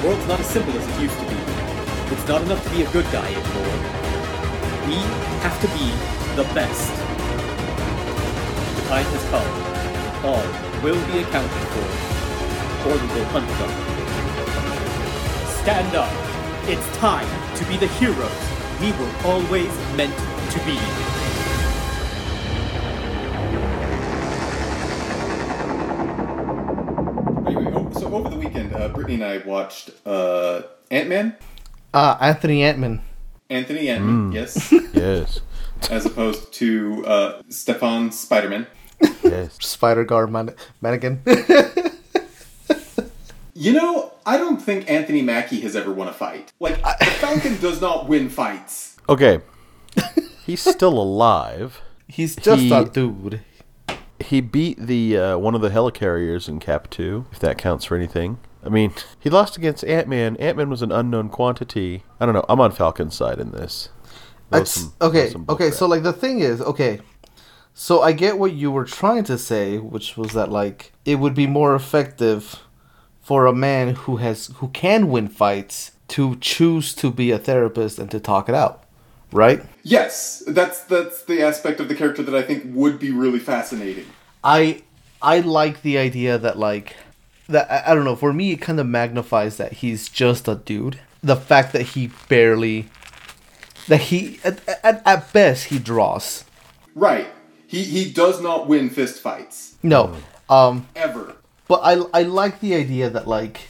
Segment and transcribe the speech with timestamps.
[0.00, 1.36] The world's not as simple as it used to be.
[2.14, 3.76] It's not enough to be a good guy anymore.
[4.88, 4.96] We
[5.44, 5.92] have to be
[6.36, 6.88] the best.
[8.76, 9.44] The time has come.
[10.24, 10.46] All
[10.82, 11.84] will be accounted for,
[12.88, 13.72] or we will hunt them.
[15.60, 16.10] Stand up.
[16.66, 20.16] It's time to be the heroes we were always meant
[20.52, 21.09] to be.
[29.10, 31.36] Weekend, uh, and I watched uh, Ant Man.
[31.92, 33.02] Uh, Anthony Antman.
[33.48, 35.40] Anthony Ant-Man, yes, Yes.
[35.90, 38.66] as opposed to uh, Stefan Spider-Man.
[39.24, 39.56] Yes.
[39.60, 41.20] Spider Guard man- mannequin.
[43.54, 46.50] You know, I don't think Anthony Mackie has ever won a fight.
[46.60, 48.96] Like, the Falcon does not win fights.
[49.06, 49.40] Okay.
[50.46, 51.82] He's still alive.
[52.08, 53.42] He's just He- a dude.
[54.18, 57.96] He beat the uh, one of the helicarriers in Cap 2, if that counts for
[57.96, 58.38] anything.
[58.62, 60.36] I mean, he lost against Ant Man.
[60.36, 62.04] Ant Man was an unknown quantity.
[62.18, 62.44] I don't know.
[62.48, 63.88] I'm on Falcon's side in this.
[64.50, 65.68] That's, some- okay, some okay.
[65.68, 65.74] bullcrap.
[65.74, 67.00] So like the thing is, okay.
[67.72, 71.34] So I get what you were trying to say, which was that like it would
[71.34, 72.60] be more effective
[73.22, 77.98] for a man who has who can win fights to choose to be a therapist
[77.98, 78.84] and to talk it out,
[79.32, 79.62] right?
[79.84, 84.06] Yes, that's that's the aspect of the character that I think would be really fascinating.
[84.42, 84.82] I
[85.22, 86.96] I like the idea that like
[87.50, 88.16] that I, I don't know.
[88.16, 90.98] For me, it kind of magnifies that he's just a dude.
[91.22, 92.88] The fact that he barely
[93.88, 96.44] that he at, at, at best he draws.
[96.94, 97.28] Right.
[97.66, 100.16] He he does not win fist fights No,
[100.48, 101.36] um, ever.
[101.68, 103.68] but I I like the idea that like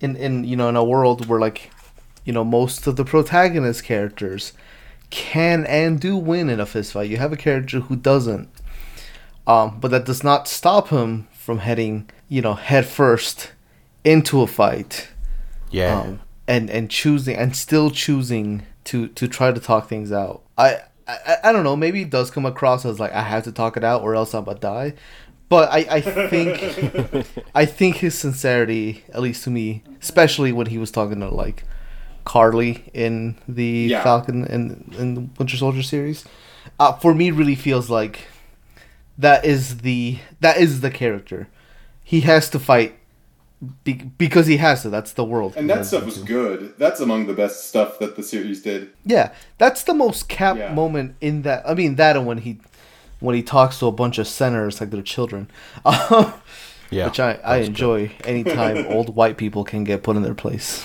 [0.00, 1.70] in in you know in a world where like
[2.24, 4.52] you know most of the protagonist characters
[5.10, 7.10] can and do win in a fist fight.
[7.10, 8.48] You have a character who doesn't,
[9.46, 13.52] um, but that does not stop him from heading you know head first
[14.04, 15.08] into a fight.
[15.70, 16.00] yeah.
[16.00, 20.42] um, and and choosing and still choosing to to try to talk things out.
[20.58, 20.78] I,
[21.08, 21.76] I I don't know.
[21.76, 24.34] Maybe it does come across as like I have to talk it out or else
[24.34, 24.94] I'm gonna die.
[25.50, 30.78] But I, I think I think his sincerity, at least to me, especially when he
[30.78, 31.64] was talking to like
[32.24, 34.02] Karli in the Yeah.
[34.02, 36.24] Falcon and in the Winter Soldier series,
[36.80, 38.26] uh, for me really feels like
[39.18, 41.48] that is the that is the character.
[42.02, 42.96] He has to fight
[43.84, 44.90] be- because he has to.
[44.90, 45.54] That's the world.
[45.56, 46.06] And that has stuff to.
[46.06, 46.74] was good.
[46.78, 48.90] That's among the best stuff that the series did.
[49.04, 50.72] Yeah, that's the most cap Yeah.
[50.74, 51.62] moment in that.
[51.68, 52.58] I mean, that and when he
[53.20, 55.48] when he talks to a bunch of senators like they're children,
[56.90, 57.06] yeah.
[57.06, 60.84] which I I enjoy anytime old white people can get put in their place.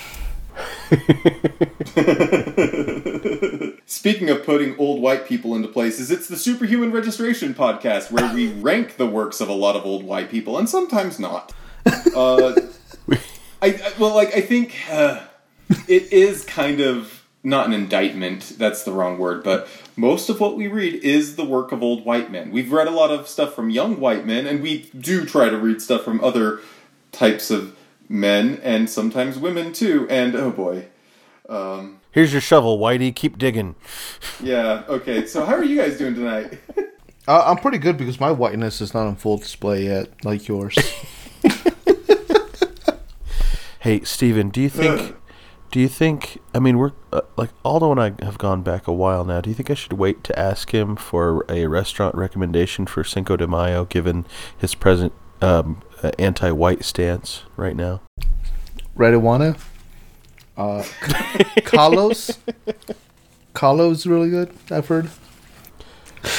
[3.85, 8.47] Speaking of putting old white people into places, it's the Superhuman Registration podcast where we
[8.61, 11.53] rank the works of a lot of old white people, and sometimes not.
[12.15, 12.55] Uh,
[13.61, 15.21] I, I well, like I think uh,
[15.87, 18.55] it is kind of not an indictment.
[18.57, 22.05] That's the wrong word, but most of what we read is the work of old
[22.05, 22.51] white men.
[22.51, 25.57] We've read a lot of stuff from young white men, and we do try to
[25.57, 26.59] read stuff from other
[27.11, 27.75] types of
[28.09, 30.05] men and sometimes women too.
[30.09, 30.87] And oh boy.
[31.47, 33.15] Um, Here's your shovel, Whitey.
[33.15, 33.75] Keep digging.
[34.41, 34.83] yeah.
[34.89, 35.25] Okay.
[35.25, 36.59] So how are you guys doing tonight?
[37.27, 40.75] Uh, I'm pretty good because my whiteness is not on full display yet, like yours.
[43.81, 45.15] Hey, Steven, do you think?
[45.71, 46.39] do you think?
[46.53, 49.39] I mean, we're uh, like Aldo and I have gone back a while now.
[49.39, 53.37] Do you think I should wait to ask him for a restaurant recommendation for Cinco
[53.37, 54.25] de Mayo, given
[54.57, 58.01] his present um, uh, anti-white stance right now?
[58.97, 59.57] Rediwana,
[60.57, 60.83] uh,
[61.63, 62.37] Carlos,
[63.53, 64.53] Carlos is really good.
[64.69, 65.09] I've heard.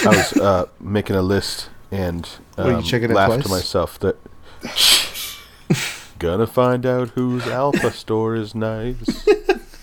[0.05, 2.29] I was uh, making a list and
[2.59, 4.17] you um, it laughed to myself that.
[6.19, 9.27] Gonna find out whose Al Pastor is nice.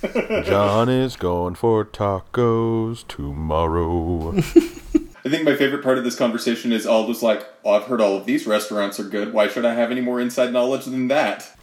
[0.46, 4.36] John is going for tacos tomorrow.
[5.28, 8.16] I think my favorite part of this conversation is Aldo's like, oh, I've heard all
[8.16, 9.34] of these restaurants are good.
[9.34, 11.52] Why should I have any more inside knowledge than that?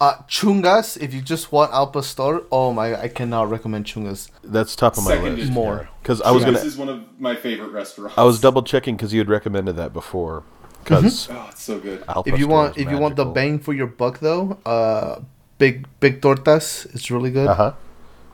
[0.00, 4.74] Uh, Chungas, if you just want Al Pastor, oh my, I cannot recommend Chungas That's
[4.74, 5.38] top of my Seconded.
[5.38, 5.52] list.
[5.52, 5.88] more.
[6.02, 8.16] Because I was gonna, This is one of my favorite restaurants.
[8.16, 10.44] I was double checking because you had recommended that before.
[10.82, 12.02] Because Oh, it's so good.
[12.26, 15.20] If you want, if you want the bang for your buck, though, uh,
[15.58, 17.48] big big tortas, it's really good.
[17.48, 17.72] uh huh.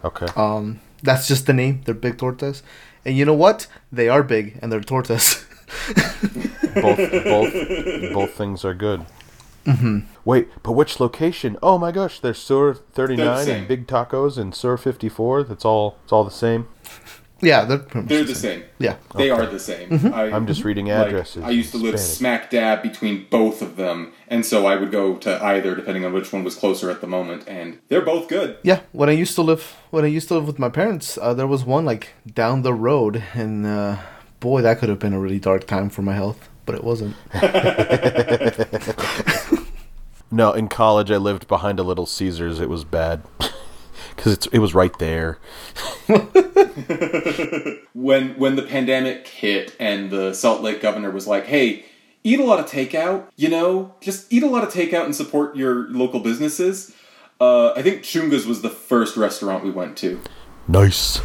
[0.04, 0.26] Okay.
[0.36, 1.82] Um, that's just the name.
[1.84, 2.62] They're big tortas,
[3.04, 3.66] and you know what?
[3.92, 5.46] They are big and they're tortas.
[6.74, 9.06] both both both things are good.
[9.66, 10.00] Mm-hmm.
[10.24, 11.56] Wait, but which location?
[11.62, 13.56] Oh my gosh, there's Sur 39 same.
[13.58, 15.44] and Big Tacos and Sur 54.
[15.44, 15.98] That's all.
[16.04, 16.66] It's all the same.
[17.40, 18.64] Yeah, they're pretty much They're the same.
[18.78, 18.96] Yeah.
[19.16, 20.12] They are the same.
[20.12, 21.42] I, I'm just reading like, addresses.
[21.42, 22.42] I used to live Hispanic.
[22.42, 26.12] smack dab between both of them, and so I would go to either depending on
[26.12, 28.58] which one was closer at the moment, and they're both good.
[28.62, 31.34] Yeah, when I used to live when I used to live with my parents, uh,
[31.34, 33.96] there was one like down the road, and uh,
[34.40, 37.16] boy, that could have been a really dark time for my health, but it wasn't.
[40.30, 42.60] No, in college I lived behind a Little Caesars.
[42.60, 43.22] It was bad
[44.20, 45.38] because it was right there.
[47.92, 51.84] When when the pandemic hit and the Salt Lake governor was like, "Hey,
[52.24, 55.56] eat a lot of takeout, you know, just eat a lot of takeout and support
[55.56, 56.94] your local businesses."
[57.40, 60.20] Uh, I think Chunga's was the first restaurant we went to.
[60.68, 61.20] Nice.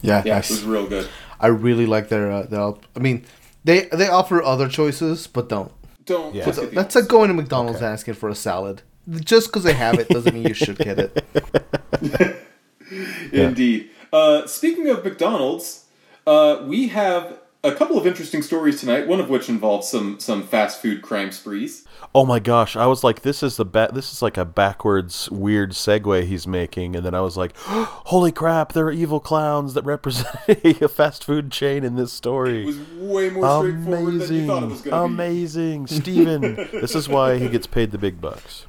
[0.00, 0.50] Yeah, Yeah, nice.
[0.50, 1.08] it was real good.
[1.38, 2.74] I really like their uh, their.
[2.96, 3.24] I mean,
[3.64, 5.72] they they offer other choices, but don't.
[6.04, 6.34] Don't.
[6.34, 6.46] Yeah.
[6.46, 8.82] just That's like going to McDonald's and asking for a salad.
[9.10, 12.46] Just because they have it doesn't mean you should get it.
[13.32, 13.90] Indeed.
[14.12, 15.86] Uh, speaking of McDonald's,
[16.26, 19.06] uh, we have a couple of interesting stories tonight.
[19.06, 21.86] One of which involves some some fast food crime sprees.
[22.14, 22.76] Oh my gosh!
[22.76, 26.46] I was like, "This is the ba- This is like a backwards weird segue he's
[26.46, 28.72] making," and then I was like, "Holy crap!
[28.72, 32.62] There are evil clowns that represent a fast food chain in this story.
[32.62, 34.90] It was way more straightforward than you thought it was Amazing!
[34.90, 35.14] going to be.
[35.14, 36.54] Amazing, Steven.
[36.72, 38.66] this is why he gets paid the big bucks.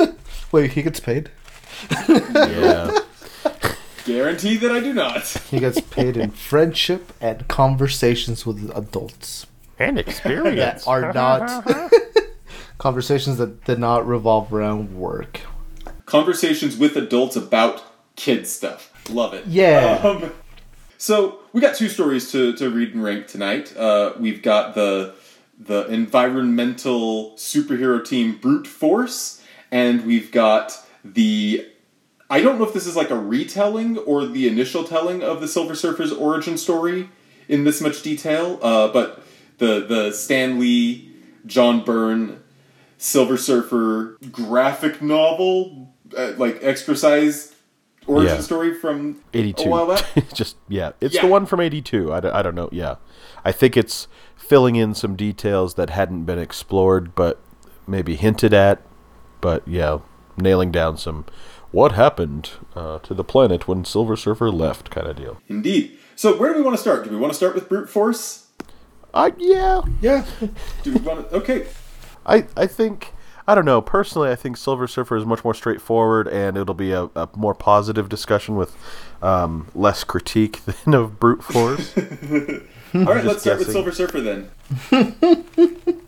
[0.52, 1.30] Wait, he gets paid.
[2.08, 3.00] Yeah.
[4.06, 5.26] Guarantee that I do not.
[5.50, 9.46] He gets paid in friendship and conversations with adults
[9.78, 10.86] and that experience.
[10.86, 11.66] are not
[12.78, 15.40] conversations that did not revolve around work.
[16.06, 17.82] Conversations with adults about
[18.14, 18.92] kid stuff.
[19.10, 19.44] Love it.
[19.46, 20.00] Yeah.
[20.04, 20.32] Um,
[20.98, 23.76] so we got two stories to, to read and rank tonight.
[23.76, 25.14] Uh, we've got the
[25.58, 31.66] the environmental superhero team Brute Force, and we've got the
[32.28, 35.48] I don't know if this is like a retelling or the initial telling of the
[35.48, 37.08] Silver Surfer's origin story
[37.48, 39.22] in this much detail, uh, but
[39.58, 41.12] the the Stan Lee,
[41.46, 42.42] John Byrne,
[42.98, 47.54] Silver Surfer graphic novel, uh, like extra size
[48.08, 48.40] origin Yeah.
[48.40, 49.62] story from 82.
[49.68, 50.04] a while back.
[50.34, 51.22] Just yeah, it's Yeah.
[51.22, 52.12] the one from 82.
[52.12, 52.68] I, don't- I don't know.
[52.72, 52.96] Yeah.
[53.44, 54.06] I think it's
[54.36, 57.40] filling in some details that hadn't been explored but
[57.86, 58.80] maybe hinted at,
[59.40, 59.98] but yeah,
[60.36, 61.24] nailing down some
[61.72, 65.40] what happened uh, to the planet when Silver Surfer left kind of deal.
[65.48, 65.98] Indeed.
[66.14, 67.04] So where do we want to start?
[67.04, 68.46] Do we want to start with brute force?
[69.12, 69.82] I yeah.
[70.00, 70.26] Yeah.
[70.82, 71.36] Do we want to?
[71.36, 71.66] Okay.
[72.24, 73.12] I I think
[73.48, 73.80] I don't know.
[73.80, 77.54] Personally, I think Silver Surfer is much more straightforward, and it'll be a, a more
[77.54, 78.76] positive discussion with
[79.22, 81.96] um, less critique than of brute force.
[82.94, 83.24] All right.
[83.24, 83.70] Let's start with.
[83.70, 84.50] Silver Surfer then.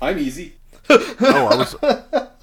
[0.00, 0.54] I'm easy.
[0.90, 1.76] oh, I was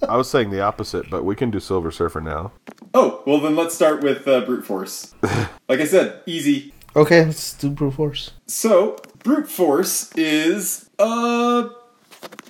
[0.07, 2.51] I was saying the opposite, but we can do Silver Surfer now.
[2.93, 5.13] Oh well, then let's start with uh, brute force.
[5.69, 6.73] Like I said, easy.
[6.97, 8.31] Okay, let's do brute force.
[8.45, 11.69] So brute force is a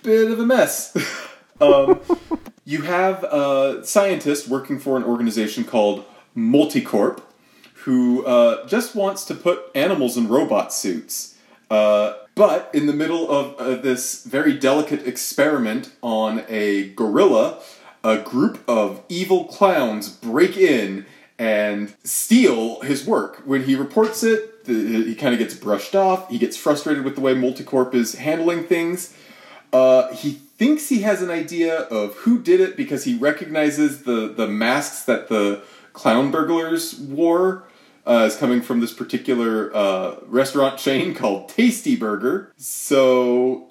[0.02, 0.98] bit of a mess.
[1.62, 2.00] um,
[2.66, 6.04] you have a scientist working for an organization called
[6.36, 7.22] Multicorp,
[7.86, 11.38] who uh, just wants to put animals in robot suits.
[11.70, 17.60] Uh, but in the middle of uh, this very delicate experiment on a gorilla,
[18.04, 21.06] a group of evil clowns break in
[21.38, 23.42] and steal his work.
[23.46, 26.30] When he reports it, the, he kind of gets brushed off.
[26.30, 29.16] He gets frustrated with the way Multicorp is handling things.
[29.74, 34.28] Uh, he thinks he has an idea of who did it because he recognizes the,
[34.28, 35.62] the masks that the
[35.94, 37.64] clown burglars wore
[38.06, 42.52] uh, as coming from this particular uh, restaurant chain called Tasty Burger.
[42.58, 43.70] So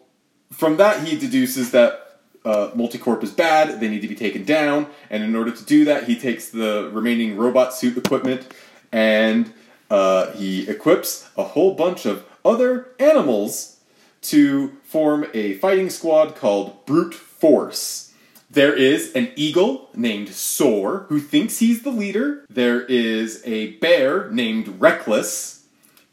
[0.53, 4.87] from that, he deduces that uh, Multicorp is bad, they need to be taken down,
[5.11, 8.47] and in order to do that, he takes the remaining robot suit equipment
[8.93, 9.53] and
[9.91, 13.79] uh, he equips a whole bunch of other animals
[14.23, 18.10] to form a fighting squad called Brute Force.
[18.50, 22.45] There is an eagle named Soar who thinks he's the leader.
[22.50, 25.64] There is a bear named Reckless,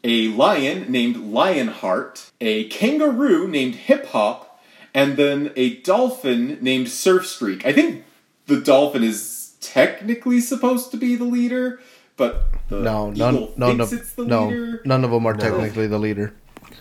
[0.04, 4.62] a lion named Lionheart, a kangaroo named Hip Hop,
[4.94, 7.66] and then a dolphin named Surfstreak.
[7.66, 8.04] I think
[8.46, 11.80] the dolphin is technically supposed to be the leader,
[12.16, 14.82] but the No, eagle none, none thinks of it's the no, leader.
[14.84, 16.34] none of them are technically the leader.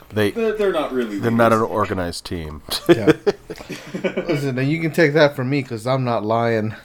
[0.10, 1.20] They They're, they're not really.
[1.20, 2.62] they're not an organized team.
[2.90, 3.12] Yeah.
[4.04, 6.76] Listen, now you can take that from me because I'm not lying.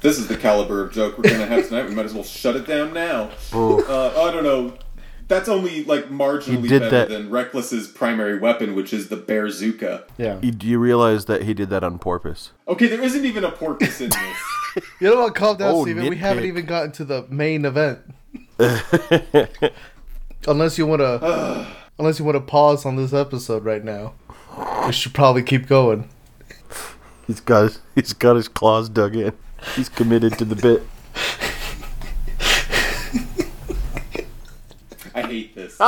[0.00, 1.88] This is the caliber of joke we're gonna have tonight.
[1.88, 3.30] We might as well shut it down now.
[3.52, 3.76] Uh,
[4.28, 4.74] I don't know.
[5.28, 10.04] That's only like marginally did better that- than Reckless's primary weapon, which is the Bearzuka.
[10.18, 10.38] Yeah.
[10.42, 12.50] You- Do you realize that he did that on purpose?
[12.66, 14.20] Okay, there isn't even a porpoise in this.
[15.00, 15.34] You know what?
[15.34, 16.08] Calm down, Oh, Steven.
[16.08, 17.98] We haven't even gotten to the main event.
[20.46, 21.66] unless you want to,
[21.98, 24.14] unless you want to pause on this episode right now,
[24.86, 26.08] we should probably keep going.
[27.26, 29.32] He's got his, he's got his claws dug in.
[29.76, 30.82] He's committed to the bit.
[35.14, 35.78] I hate this.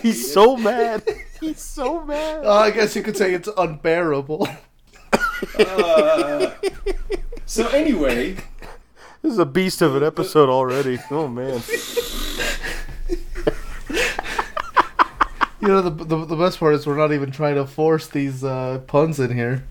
[0.00, 1.02] he's so mad.
[1.40, 2.44] He's so mad.
[2.44, 4.48] Uh, I guess you could say it's unbearable.
[7.46, 8.34] So anyway,
[9.22, 10.98] This is a beast of an episode already.
[11.10, 11.62] Oh man.
[15.64, 18.44] You know, the, the the best part is we're not even trying to force these
[18.44, 19.64] uh, puns in here.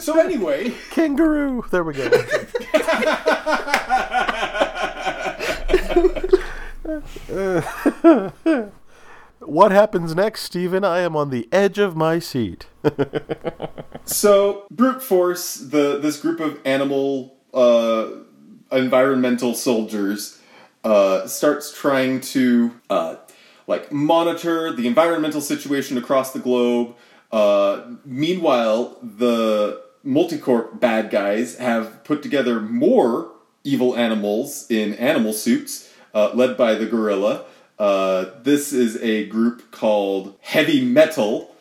[0.00, 1.66] so anyway, Kangaroo.
[1.70, 2.08] There we go.
[9.48, 10.84] what happens next, Stephen?
[10.84, 12.66] I am on the edge of my seat.
[14.04, 18.08] so brute force, the this group of animal uh,
[18.70, 20.40] environmental soldiers
[20.84, 23.16] uh, starts trying to uh,
[23.66, 26.94] like monitor the environmental situation across the globe.
[27.32, 33.32] Uh, meanwhile, the multicorp bad guys have put together more
[33.64, 37.44] evil animals in animal suits, uh, led by the gorilla.
[37.78, 41.54] Uh, this is a group called Heavy Metal,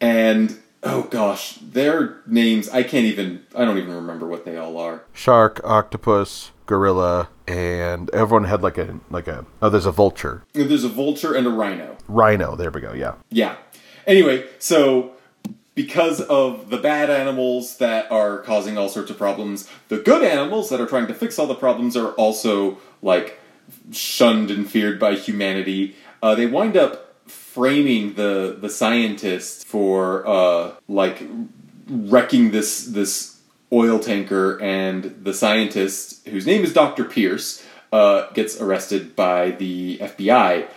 [0.00, 4.76] and oh gosh, their names I can't even I don't even remember what they all
[4.78, 5.02] are.
[5.12, 10.84] Shark, octopus, gorilla, and everyone had like a like a oh, there's a vulture, There's
[10.84, 11.96] a vulture and a rhino.
[12.08, 12.56] rhino.
[12.56, 12.92] There we go.
[12.92, 13.14] Yeah.
[13.30, 13.56] Yeah.
[14.06, 15.12] Anyway, so
[15.76, 20.68] because of the bad animals that are causing all sorts of problems, the good animals
[20.70, 23.38] that are trying to fix all the problems are also like
[23.92, 25.96] shunned and feared by humanity.
[26.22, 31.22] Uh, they wind up framing the the scientists for uh, like
[31.88, 33.40] wrecking this this
[33.72, 39.98] oil tanker, and the scientist whose name is Doctor Pierce uh, gets arrested by the
[39.98, 40.68] FBI.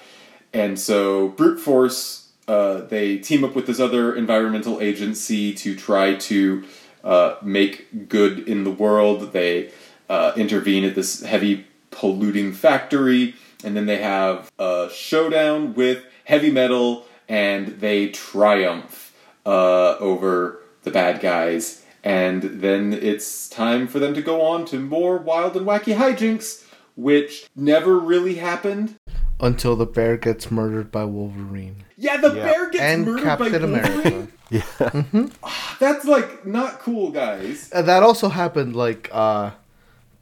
[0.53, 6.15] And so brute force, uh, they team up with this other environmental agency to try
[6.15, 6.63] to
[7.03, 9.33] uh, make good in the world.
[9.33, 9.71] They
[10.09, 16.51] uh, intervene at this heavy polluting factory, and then they have a showdown with heavy
[16.51, 19.13] metal, and they triumph
[19.45, 21.83] uh, over the bad guys.
[22.03, 26.65] And then it's time for them to go on to more wild and wacky hijinks,
[26.97, 28.95] which never really happened.
[29.39, 31.83] Until the bear gets murdered by Wolverine.
[31.97, 32.43] Yeah, the Yeah.
[32.45, 34.27] bear gets and murdered Captain by America.
[34.51, 35.31] Wolverine.
[35.79, 37.69] That's like not cool, guys.
[37.71, 39.51] And that also happened like uh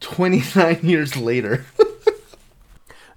[0.02, 1.64] 29 years later.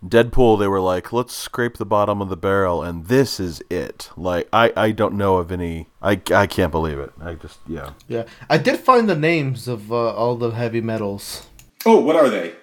[0.05, 4.11] Deadpool, they were like, let's scrape the bottom of the barrel, and this is it.
[4.15, 5.87] Like, I, I don't know of any.
[6.01, 7.11] I, I can't believe it.
[7.19, 7.93] I just, yeah.
[8.07, 8.25] yeah.
[8.47, 11.47] I did find the names of uh, all the heavy metals.
[11.87, 12.53] Oh, what are they?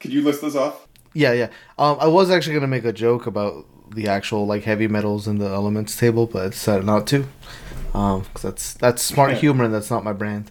[0.00, 0.88] Could you list those off?
[1.14, 1.48] Yeah, yeah.
[1.78, 5.38] Um, I was actually gonna make a joke about the actual like heavy metals in
[5.38, 7.26] the elements table, but I decided not to.
[7.94, 10.50] Um, 'cause that's that's smart humor and that's not my brand.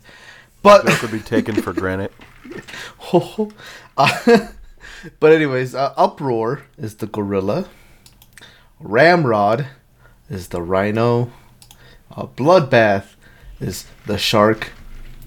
[0.63, 2.11] But That could be taken for granted.
[3.97, 4.47] uh,
[5.19, 7.67] but anyways, uh, uproar is the gorilla.
[8.79, 9.67] Ramrod
[10.29, 11.31] is the rhino.
[12.15, 13.15] Uh, bloodbath
[13.59, 14.71] is the shark.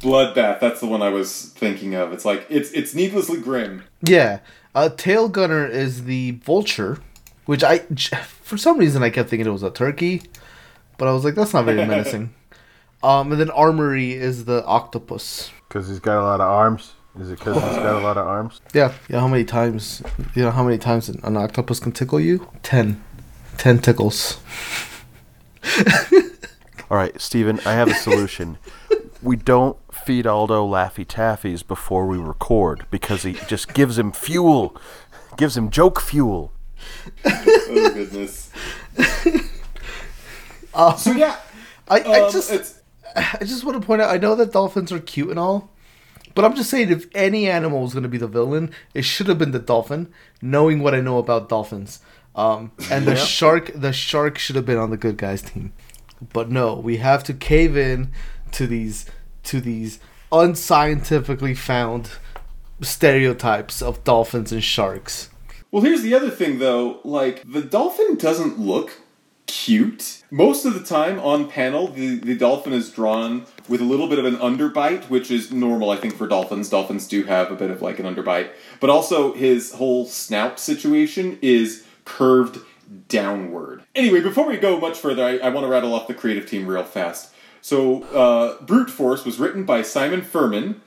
[0.00, 0.60] Bloodbath.
[0.60, 2.12] That's the one I was thinking of.
[2.12, 3.84] It's like it's it's needlessly grim.
[4.02, 4.40] Yeah.
[4.74, 6.98] Uh, tail gunner is the vulture,
[7.46, 10.22] which I for some reason I kept thinking it was a turkey,
[10.96, 12.34] but I was like that's not very menacing.
[13.02, 15.50] Um, and then armory is the octopus.
[15.66, 16.92] Because he's got a lot of arms.
[17.20, 18.60] Is it because he's got a lot of arms?
[18.72, 18.92] Yeah.
[19.08, 19.20] Yeah.
[19.20, 20.02] How many times?
[20.34, 22.48] You know how many times an, an octopus can tickle you?
[22.62, 23.02] Ten.
[23.58, 24.38] Ten tickles.
[26.90, 28.58] All right, Steven, I have a solution.
[29.22, 34.74] we don't feed Aldo Laffy Taffies before we record because he just gives him fuel,
[35.36, 36.52] gives him joke fuel.
[37.72, 38.50] Oh goodness.
[40.72, 41.36] Uh, So yeah,
[41.88, 42.80] I, I um, just it's
[43.14, 45.70] I just want to point out I know that dolphins are cute and all,
[46.34, 49.28] but I'm just saying if any animal was going to be the villain, it should
[49.28, 50.12] have been the dolphin.
[50.42, 52.00] Knowing what I know about dolphins,
[52.34, 55.72] um, and the shark, the shark should have been on the good guys team,
[56.32, 58.12] but no, we have to cave in
[58.52, 59.06] to these
[59.44, 60.00] to these
[60.32, 62.10] unscientifically found
[62.80, 65.30] stereotypes of dolphins and sharks.
[65.70, 67.00] Well, here's the other thing though.
[67.04, 68.92] Like, the dolphin doesn't look
[69.50, 70.22] cute.
[70.30, 74.20] Most of the time on panel, the, the dolphin is drawn with a little bit
[74.20, 76.68] of an underbite, which is normal, I think, for dolphins.
[76.68, 78.50] Dolphins do have a bit of like an underbite.
[78.78, 82.60] But also, his whole snout situation is curved
[83.08, 83.82] downward.
[83.96, 86.66] Anyway, before we go much further, I, I want to rattle off the creative team
[86.66, 87.34] real fast.
[87.60, 90.80] So, uh, Brute Force was written by Simon Furman,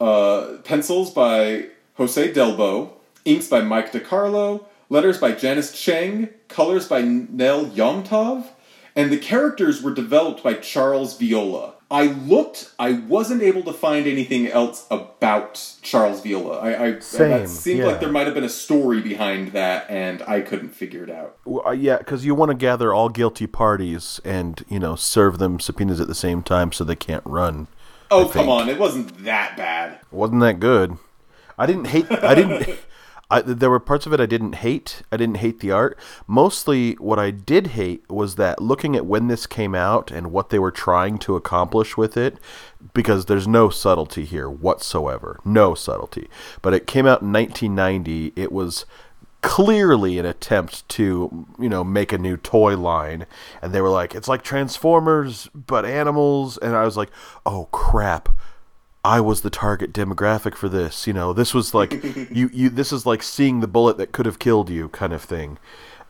[0.00, 2.90] uh, pencils by Jose Delbo,
[3.24, 8.48] inks by Mike DeCarlo, letters by Janice Cheng, colors by Nel Yomtov,
[8.96, 11.74] and the characters were developed by Charles Viola.
[11.90, 16.58] I looked, I wasn't able to find anything else about Charles Viola.
[16.58, 17.86] I, I Same, that seemed yeah.
[17.86, 21.38] like there might have been a story behind that, and I couldn't figure it out.
[21.46, 25.38] Well, uh, yeah, because you want to gather all guilty parties and you know serve
[25.38, 27.68] them subpoenas at the same time so they can't run.
[28.10, 30.00] Oh, come on, it wasn't that bad.
[30.10, 30.98] wasn't that good.
[31.56, 32.10] I didn't hate.
[32.10, 32.78] I didn't.
[33.30, 35.02] I, there were parts of it I didn't hate.
[35.12, 35.98] I didn't hate the art.
[36.26, 40.48] Mostly, what I did hate was that looking at when this came out and what
[40.48, 42.38] they were trying to accomplish with it,
[42.94, 45.40] because there's no subtlety here whatsoever.
[45.44, 46.28] No subtlety.
[46.62, 48.32] But it came out in 1990.
[48.34, 48.86] It was
[49.40, 53.24] clearly an attempt to you know make a new toy line
[53.62, 57.08] and they were like it's like transformers but animals and i was like
[57.46, 58.28] oh crap
[59.04, 61.06] I was the target demographic for this.
[61.06, 61.92] You know, this was like
[62.30, 65.22] you you this is like seeing the bullet that could have killed you kind of
[65.22, 65.58] thing.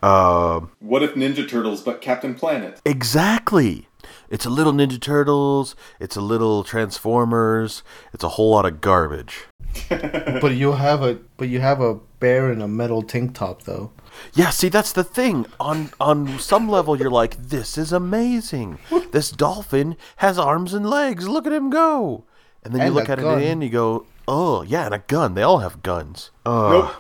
[0.02, 2.80] Um What if Ninja Turtles but Captain Planet?
[2.84, 3.88] exactly.
[4.30, 7.82] It's a little Ninja Turtles, it's a little Transformers,
[8.14, 9.46] it's a whole lot of garbage.
[9.90, 13.90] But you have a but you have a bear in a metal tank top though.
[14.34, 15.46] Yeah, see that's the thing.
[15.60, 18.78] On on some level you're like this is amazing.
[19.12, 21.28] This dolphin has arms and legs.
[21.28, 22.24] Look at him go.
[22.64, 23.40] And then you look at gun.
[23.40, 25.34] it and you go, "Oh, yeah, and a gun.
[25.34, 26.90] They all have guns." Uh, Nope.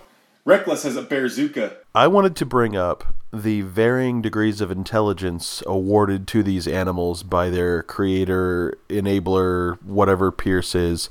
[0.44, 1.74] Reckless has a Bearzuka.
[1.94, 7.50] I wanted to bring up the varying degrees of intelligence awarded to these animals by
[7.50, 11.10] their creator, enabler, whatever Pierce is.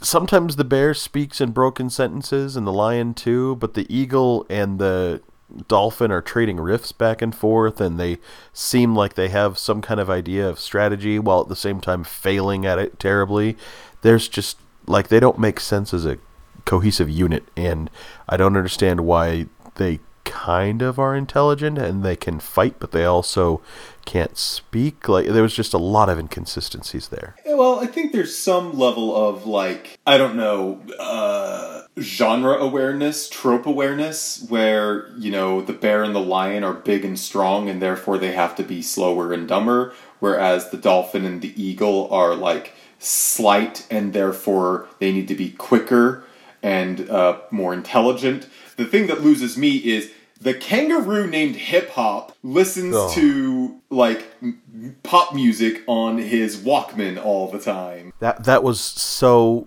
[0.00, 4.78] Sometimes the bear speaks in broken sentences, and the lion too, but the eagle and
[4.78, 5.20] the
[5.68, 8.18] dolphin are trading riffs back and forth, and they
[8.52, 12.04] seem like they have some kind of idea of strategy while at the same time
[12.04, 13.56] failing at it terribly.
[14.02, 16.18] There's just like they don't make sense as a
[16.64, 17.90] cohesive unit and
[18.28, 23.04] I don't understand why they kind of are intelligent and they can fight but they
[23.04, 23.60] also
[24.04, 27.36] can't speak like there was just a lot of inconsistencies there.
[27.46, 33.66] Well, I think there's some level of like I don't know uh, genre awareness, trope
[33.66, 38.18] awareness, where you know the bear and the lion are big and strong, and therefore
[38.18, 42.74] they have to be slower and dumber, whereas the dolphin and the eagle are like
[42.98, 46.24] slight, and therefore they need to be quicker
[46.62, 48.48] and uh, more intelligent.
[48.76, 50.10] The thing that loses me is.
[50.40, 53.10] The kangaroo named Hip Hop listens Oh.
[53.14, 58.12] to like m- pop music on his Walkman all the time.
[58.20, 59.66] That that was so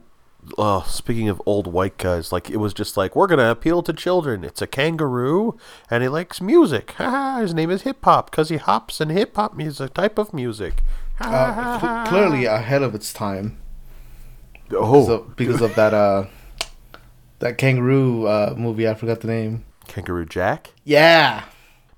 [0.57, 3.93] uh, speaking of old white guys, like it was just like we're gonna appeal to
[3.93, 4.43] children.
[4.43, 5.57] It's a kangaroo,
[5.91, 6.91] and he likes music.
[6.97, 7.37] Ha ha!
[7.41, 10.81] His name is Hip Hop because he hops and hip hop music type of music.
[11.19, 13.57] Ha, ha, Uh, cl- clearly ahead of its time.
[14.71, 16.25] oh, So, because of that uh
[17.39, 19.65] that kangaroo uh movie, I forgot the name.
[19.87, 20.73] Kangaroo Jack.
[20.83, 21.45] Yeah.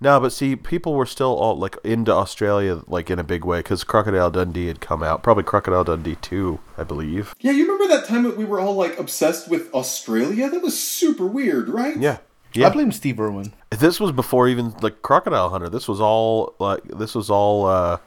[0.01, 3.59] No, but see, people were still all like into Australia like in a big way
[3.59, 5.23] because Crocodile Dundee had come out.
[5.23, 7.33] Probably Crocodile Dundee two, I believe.
[7.39, 10.49] Yeah, you remember that time that we were all like obsessed with Australia?
[10.49, 11.95] That was super weird, right?
[11.97, 12.17] Yeah,
[12.53, 12.67] Yeah.
[12.67, 13.53] I blame Steve Irwin.
[13.71, 15.69] This was before even like Crocodile Hunter.
[15.69, 17.65] This was all like this was all.
[17.65, 17.97] uh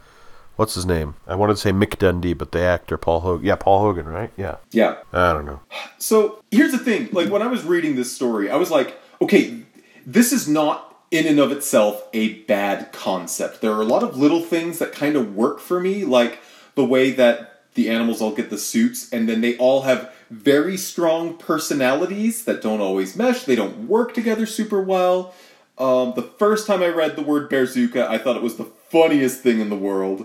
[0.56, 1.14] What's his name?
[1.28, 3.46] I wanted to say Mick Dundee, but the actor Paul Hogan.
[3.46, 4.32] Yeah, Paul Hogan, right?
[4.36, 4.56] Yeah.
[4.72, 4.96] Yeah.
[5.12, 5.60] I don't know.
[5.98, 9.62] So here's the thing: like when I was reading this story, I was like, okay,
[10.08, 13.60] this is not in and of itself a bad concept.
[13.60, 16.40] There are a lot of little things that kind of work for me, like
[16.76, 20.78] the way that the animals all get the suits, and then they all have very
[20.78, 23.44] strong personalities that don't always mesh.
[23.44, 25.34] They don't work together super well.
[25.76, 29.42] Um, the first time I read the word Bearzuka, I thought it was the funniest
[29.42, 30.24] thing in the world.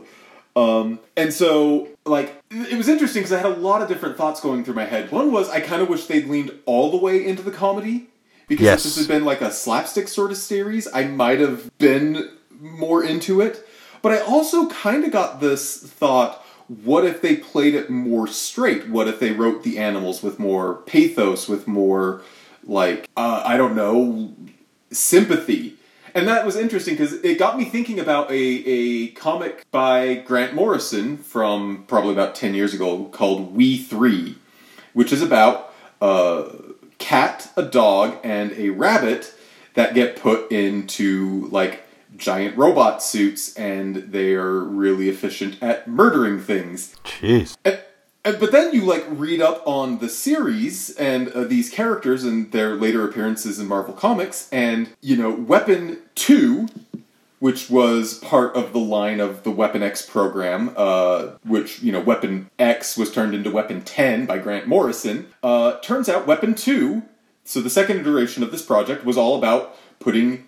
[0.56, 4.40] Um, and so, like, it was interesting because I had a lot of different thoughts
[4.40, 5.12] going through my head.
[5.12, 8.08] One was I kind of wish they'd leaned all the way into the comedy
[8.54, 8.86] because Yes.
[8.86, 13.04] if this had been like a slapstick sort of series, I might have been more
[13.04, 13.68] into it.
[14.02, 18.90] But I also kind of got this thought: what if they played it more straight?
[18.90, 22.22] What if they wrote the animals with more pathos, with more
[22.66, 24.34] like uh, I don't know
[24.92, 25.76] sympathy.
[26.16, 30.54] And that was interesting because it got me thinking about a, a comic by Grant
[30.54, 34.38] Morrison from probably about 10 years ago called We Three,
[34.94, 36.52] which is about a
[37.04, 39.34] cat, a dog, and a rabbit
[39.74, 41.84] that get put into like
[42.16, 46.96] giant robot suits and they are really efficient at murdering things.
[47.04, 47.58] Jeez.
[47.66, 47.80] And,
[48.24, 52.52] and, but then you like read up on the series and uh, these characters and
[52.54, 56.70] their later appearances in Marvel Comics, and you know, Weapon Two,
[57.44, 62.00] which was part of the line of the Weapon X program, uh, which, you know,
[62.00, 65.28] Weapon X was turned into Weapon 10 by Grant Morrison.
[65.44, 67.04] Uh, turns out Weapon 2,
[67.44, 70.48] so the second iteration of this project, was all about putting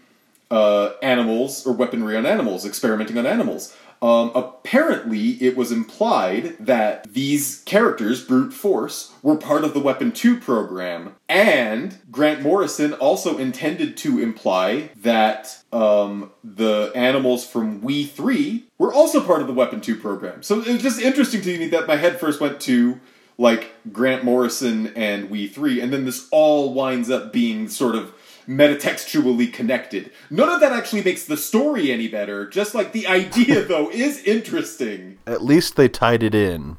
[0.50, 3.76] uh, animals or weaponry on animals, experimenting on animals.
[4.02, 10.12] Um, apparently, it was implied that these characters, Brute Force, were part of the Weapon
[10.12, 18.06] 2 program, and Grant Morrison also intended to imply that um, the animals from We
[18.06, 20.44] 3 were also part of the Weapon 2 program.
[20.44, 23.00] So it was just interesting to me that my head first went to
[23.38, 28.14] like Grant Morrison and We 3, and then this all winds up being sort of
[28.48, 30.12] metatextually connected.
[30.30, 32.48] None of that actually makes the story any better.
[32.48, 35.18] Just like the idea, though, is interesting.
[35.28, 36.78] At least they tied it in.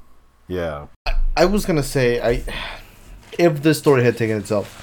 [0.49, 0.87] Yeah.
[1.37, 2.43] I was gonna say, I
[3.39, 4.83] if the story had taken itself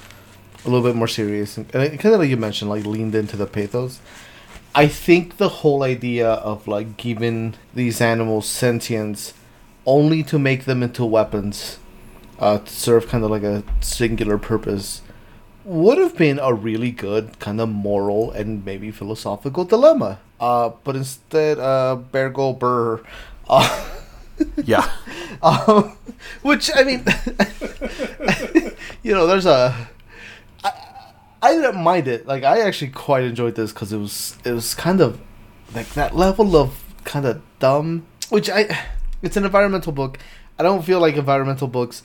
[0.65, 3.47] a little bit more serious, and kind of like you mentioned, like leaned into the
[3.47, 3.99] pathos.
[4.75, 9.33] I think the whole idea of like giving these animals sentience
[9.85, 11.77] only to make them into weapons
[12.39, 15.01] uh, to serve kind of like a singular purpose
[15.65, 20.19] would have been a really good kind of moral and maybe philosophical dilemma.
[20.39, 23.01] Uh, but instead, uh, Burr,
[23.49, 23.89] uh,
[24.63, 24.89] Yeah.
[25.41, 25.95] um,
[26.41, 27.05] which I mean,
[29.03, 29.87] you know, there's a.
[30.63, 30.71] I,
[31.41, 32.25] I didn't mind it.
[32.27, 35.19] Like I actually quite enjoyed this because it was it was kind of
[35.73, 38.05] like that level of kind of dumb.
[38.29, 38.67] Which I,
[39.21, 40.17] it's an environmental book.
[40.57, 42.03] I don't feel like environmental books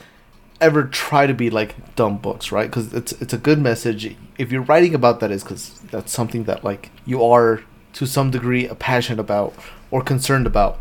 [0.61, 2.68] ever try to be like dumb books, right?
[2.68, 4.16] Because it's it's a good message.
[4.37, 7.62] If you're writing about that, is because that's something that like you are
[7.94, 9.55] to some degree a passionate about
[9.90, 10.79] or concerned about.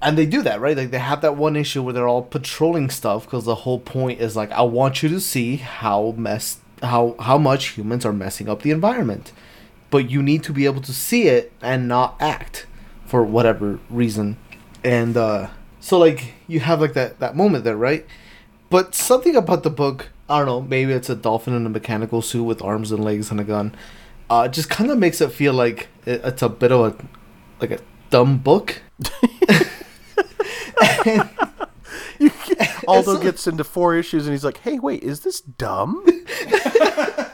[0.00, 0.76] And they do that, right?
[0.76, 4.20] Like they have that one issue where they're all patrolling stuff because the whole point
[4.20, 8.48] is like I want you to see how mess how how much humans are messing
[8.48, 9.32] up the environment.
[9.90, 12.66] But you need to be able to see it and not act
[13.06, 14.36] for whatever reason.
[14.84, 15.48] And uh
[15.80, 18.06] so like you have like that that moment there, right?
[18.70, 22.20] But something about the book, I don't know, maybe it's a dolphin in a mechanical
[22.22, 23.74] suit with arms and legs and a gun.
[24.28, 26.94] Uh, just kind of makes it feel like it's a bit of a
[27.60, 28.82] like a dumb book.
[31.06, 31.28] And-
[32.88, 36.02] Aldo gets into four issues and he's like, "Hey, wait, is this dumb?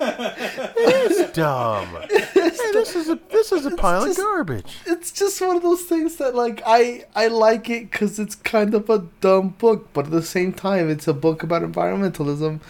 [0.07, 1.89] it is dumb.
[2.11, 5.63] Hey, this is a this is a pile just- of garbage." it's just one of
[5.63, 9.89] those things that like I I like it because it's kind of a dumb book,
[9.93, 12.61] but at the same time it's a book about environmentalism,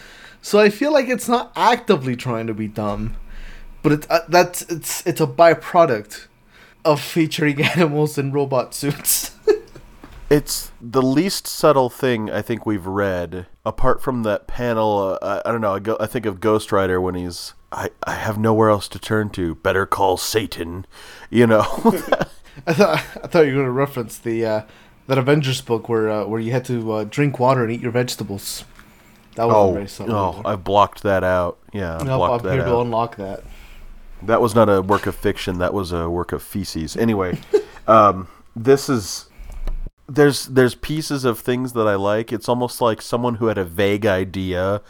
[0.41, 3.15] so I feel like it's not actively trying to be dumb,
[3.83, 6.27] but it's uh, that's it's it's a byproduct
[6.83, 9.31] of featuring animals in robot suits.
[10.29, 15.17] It's the least subtle thing I think we've read, apart from that panel.
[15.21, 15.75] Uh, I, I don't know.
[15.75, 18.99] I, go, I think of Ghost Rider when he's, I, I have nowhere else to
[18.99, 19.55] turn to.
[19.55, 20.85] Better call Satan.
[21.29, 21.61] You know.
[22.65, 24.61] I thought I thought you were going to reference the uh,
[25.07, 27.91] that Avengers book where uh, where you had to uh, drink water and eat your
[27.91, 28.63] vegetables.
[29.35, 30.15] That was oh, very subtle.
[30.15, 31.59] oh, I've blocked that out.
[31.73, 32.81] Yeah, I've Nope, blocked I'm that here to out.
[32.81, 33.43] unlock that.
[34.23, 35.57] That was not a work of fiction.
[35.57, 36.95] That was a work of feces.
[36.95, 37.37] Anyway,
[37.87, 39.29] um, this is
[40.07, 42.31] there's there's pieces of things that I like.
[42.31, 44.81] It's almost like someone who had a vague idea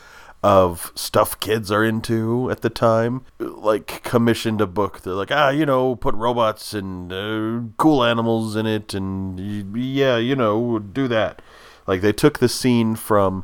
[0.43, 5.01] of stuff kids are into at the time, like commissioned a book.
[5.01, 10.17] They're like, ah, you know, put robots and uh, cool animals in it, and yeah,
[10.17, 11.41] you know, do that.
[11.88, 13.43] Like they took the scene from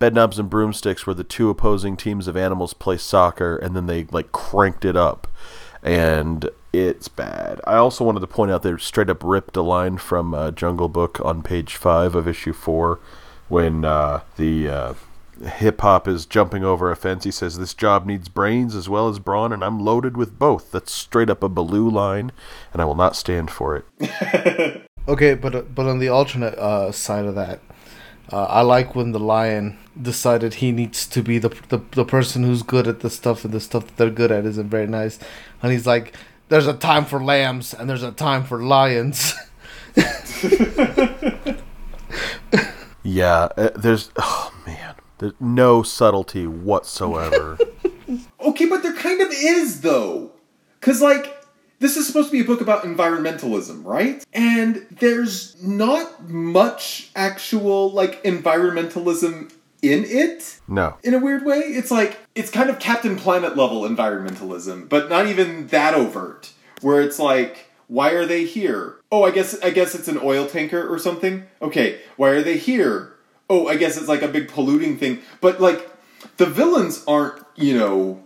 [0.00, 4.04] Bedknobs and Broomsticks, where the two opposing teams of animals play soccer, and then they
[4.04, 5.28] like cranked it up,
[5.82, 7.60] and it's bad.
[7.66, 10.88] I also wanted to point out they straight up ripped a line from uh, Jungle
[10.88, 13.00] Book on page five of issue four,
[13.48, 14.94] when uh, the uh,
[15.44, 17.24] hip hop is jumping over a fence.
[17.24, 20.70] He says, "This job needs brains as well as brawn, and I'm loaded with both."
[20.70, 22.32] That's straight up a Baloo line,
[22.72, 24.86] and I will not stand for it.
[25.08, 27.60] Okay, but uh, but on the alternate uh, side of that,
[28.30, 32.44] uh, I like when the lion decided he needs to be the, the the person
[32.44, 35.18] who's good at the stuff and the stuff that they're good at isn't very nice,
[35.62, 36.14] and he's like,
[36.50, 39.34] "There's a time for lambs and there's a time for lions."
[43.02, 47.58] Yeah, uh, there's oh man, there's no subtlety whatsoever.
[48.40, 50.32] Okay, but there kind of is though,
[50.80, 51.44] because like
[51.78, 54.24] this is supposed to be a book about environmentalism, right?
[54.32, 60.60] And there's not much actual like environmentalism in it.
[60.68, 60.96] no.
[61.02, 65.26] In a weird way, it's like it's kind of Captain Planet level environmentalism, but not
[65.26, 66.52] even that overt.
[66.80, 68.96] Where it's like, why are they here?
[69.12, 71.46] Oh, I guess I guess it's an oil tanker or something.
[71.60, 73.14] Okay, why are they here?
[73.48, 75.20] Oh, I guess it's like a big polluting thing.
[75.40, 75.90] But like,
[76.36, 78.22] the villains aren't you know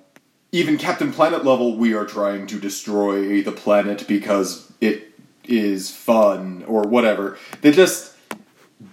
[0.54, 5.08] even Captain Planet level, we are trying to destroy the planet because it
[5.42, 7.36] is fun or whatever.
[7.60, 8.14] They're just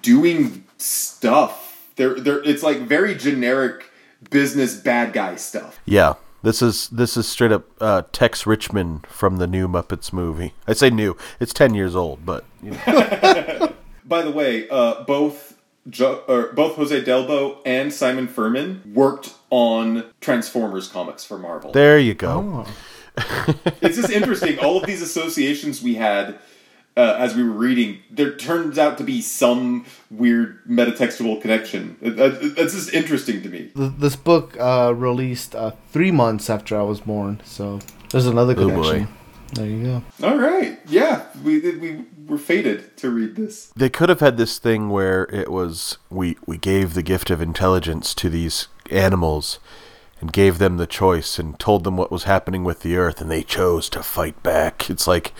[0.01, 1.60] doing stuff.
[2.01, 3.91] They're they're it's like very generic
[4.31, 5.79] business bad guy stuff.
[5.85, 6.15] Yeah.
[6.41, 10.55] This is this is straight up uh, Tex Richman from the new Muppets movie.
[10.67, 13.73] I say new; it's ten years old, but you know.
[14.05, 20.05] By the way, uh, both jo- or both Jose Delbo and Simon Furman worked on
[20.19, 21.71] Transformers comics for Marvel.
[21.71, 22.65] there you go.
[23.79, 24.57] it's just interesting.
[24.57, 26.39] All of these associations we had
[26.97, 31.95] uh, as we were reading, there turns out to be some weird metatextual connection.
[32.01, 33.71] It- it- That's just interesting to me.
[33.75, 38.53] Th- This book uh, released uh, three months after I was born, so there's another
[38.57, 38.83] Oh, boy.
[38.83, 39.07] connection.
[39.53, 40.03] There you go.
[40.27, 43.71] All right, yeah, we we were fated to read this.
[43.75, 47.41] They could have had this thing where it was we we gave the gift of
[47.41, 49.59] intelligence to these animals
[50.21, 53.29] and gave them the choice and told them what was happening with the earth and
[53.29, 54.89] they chose to fight back.
[54.89, 55.33] It's like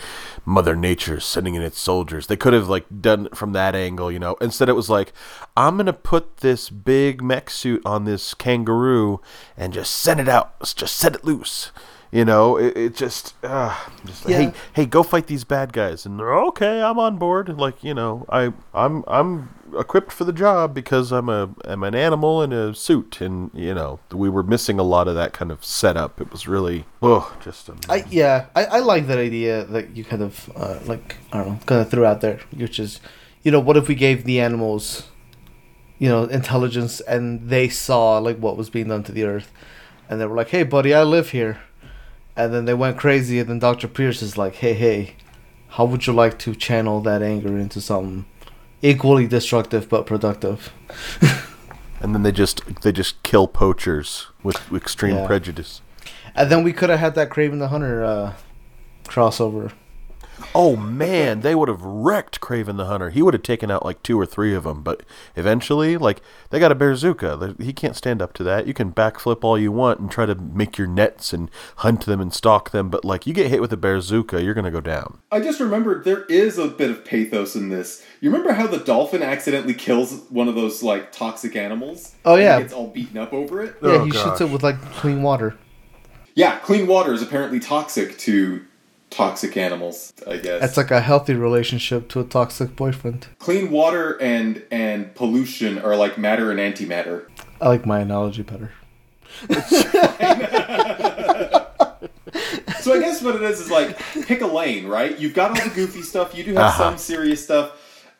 [0.44, 2.26] mother nature sending in its soldiers.
[2.26, 4.34] They could have like done it from that angle, you know.
[4.40, 5.12] Instead it was like
[5.56, 9.20] I'm to put this big mech suit on this kangaroo
[9.56, 10.60] and just send it out.
[10.74, 11.70] Just set it loose.
[12.10, 14.36] You know, it, it just, uh, just Yeah.
[14.36, 16.82] hey, hey, go fight these bad guys, and they're okay.
[16.82, 17.48] I'm on board.
[17.58, 21.94] Like, you know, I, I'm, I'm equipped for the job because I'm a, I'm an
[21.94, 25.50] animal in a suit, and you know, we were missing a lot of that kind
[25.50, 26.20] of setup.
[26.20, 30.04] It was really, oh, just a, I yeah, I, I like that idea that you
[30.04, 33.00] kind of uh, like I don't know, kind of threw out there, which is,
[33.42, 35.08] you know, what if we gave the animals,
[35.98, 39.52] you know, intelligence and they saw like what was being done to the earth,
[40.08, 41.60] and they were like, "Hey, buddy, I live here,"
[42.36, 45.16] and then they went crazy, and then Doctor Pierce is like, "Hey, hey,
[45.68, 48.26] how would you like to channel that anger into something
[48.82, 50.72] equally destructive but productive?"
[52.00, 55.26] and then they just, they just kill poachers with extreme Yeah.
[55.26, 55.80] prejudice.
[56.34, 58.32] And then we could have had that Kraven the Hunter uh,
[59.04, 59.72] crossover.
[60.54, 63.10] Oh man, they would have wrecked Kraven the Hunter.
[63.10, 65.02] He would have taken out like two or three of them, but
[65.36, 67.56] eventually, like they got a bazooka.
[67.58, 68.66] He can't stand up to that.
[68.66, 72.20] You can backflip all you want and try to make your nets and hunt them
[72.20, 75.18] and stalk them, but like you get hit with a bazooka, you're gonna go down.
[75.30, 78.04] I just remembered there is a bit of pathos in this.
[78.20, 82.14] You remember how the dolphin accidentally kills one of those like toxic animals?
[82.24, 82.56] Oh, yeah.
[82.56, 83.76] he gets all beaten up over it.
[83.82, 85.56] Yeah, Oh, he shoots it with like clean water.
[86.34, 88.64] Yeah, clean water is apparently toxic to
[89.12, 90.12] toxic animals.
[90.26, 93.28] I guess That's like a healthy relationship to a toxic boyfriend.
[93.38, 97.28] clean water and and pollution are like matter and antimatter.
[97.60, 98.72] I like my analogy better.
[102.80, 103.96] So I guess what it is is like
[104.26, 105.16] pick a lane, right?
[105.16, 106.34] You've got all the goofy stuff.
[106.36, 106.82] You do have Uh-huh.
[106.90, 107.70] some serious stuff.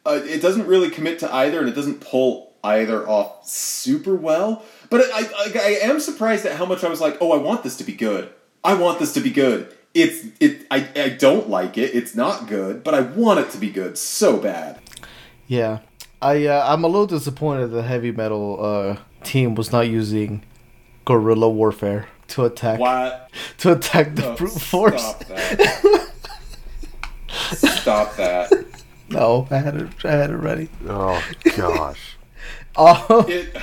[0.06, 4.62] Uh, it doesn't really commit to either, and it doesn't pull either off super well.
[4.88, 7.64] But I, I, I am surprised at how much I was like, oh, I want
[7.64, 8.30] this to be good.
[8.62, 9.74] I want this to be good.
[9.94, 10.66] It's it.
[10.70, 11.94] I, I don't like it.
[11.94, 14.78] It's not good, but I want it to be good so bad.
[15.46, 15.80] Yeah,
[16.22, 20.42] I uh, I'm a little disappointed the heavy metal uh, team was not using
[21.04, 23.30] guerrilla warfare to attack What?
[23.58, 25.02] to attack the Oh, brute force.
[25.02, 26.08] Stop that.
[27.52, 28.50] stop that.
[29.10, 29.88] No, I had it.
[30.04, 30.68] I had it ready.
[30.88, 31.22] Oh
[31.56, 32.16] gosh.
[32.74, 33.54] Oh, It,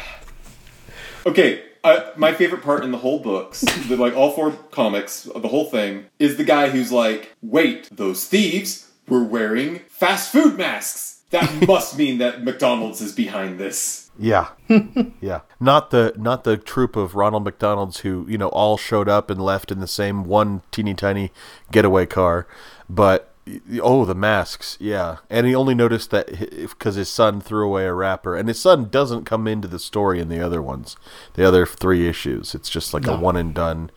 [1.26, 5.48] okay, uh, my favorite part in the whole books, the, like all four comics, the
[5.48, 11.22] whole thing, is the guy who's like, "Wait, those thieves were wearing fast food masks.
[11.32, 14.50] That must mean that McDonald's is behind this." Yeah.
[15.22, 15.42] yeah.
[15.60, 19.42] Not the not the troop of Ronald McDonald's who, you know, all showed up and
[19.42, 21.32] left in the same one teeny tiny
[21.72, 22.46] getaway car,
[22.90, 23.34] but
[23.82, 24.78] oh, the masks.
[24.80, 25.18] Yeah.
[25.30, 28.90] And he only noticed that because his son threw away a wrapper and his son
[28.90, 30.96] doesn't come into the story in the other ones.
[31.34, 32.56] The other 3 issues.
[32.56, 33.92] It's just like a one and done.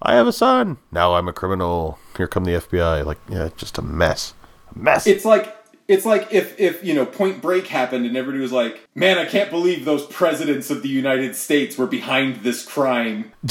[0.00, 0.78] I have a son.
[0.92, 1.98] Now I'm a criminal.
[2.16, 3.04] Here come the FBI.
[3.04, 4.34] Like, yeah, just a mess.
[4.74, 5.06] A mess.
[5.06, 5.56] It's like
[5.88, 9.24] it's like if if you know Point Break happened and everybody was like, "Man, I
[9.24, 13.32] can't believe those presidents of the United States were behind this crime."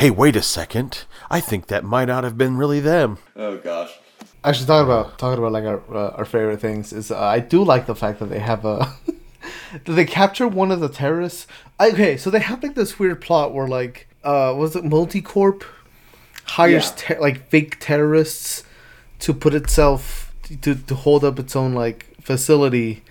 [0.00, 1.04] hey, wait a second.
[1.30, 3.18] I think that might not have been really them.
[3.36, 3.92] Oh gosh.
[4.42, 7.62] actually, talking about talking about like our uh, our favorite things is uh, I do
[7.62, 8.92] like the fact that they have a.
[9.84, 11.46] that they capture one of the terrorists.
[11.78, 15.62] Okay, so they have like this weird plot where like uh was it Multicorp
[16.44, 16.96] hires Yeah.
[17.14, 18.64] ter- like fake terrorists
[19.20, 23.02] to put itself to to hold up its own like facility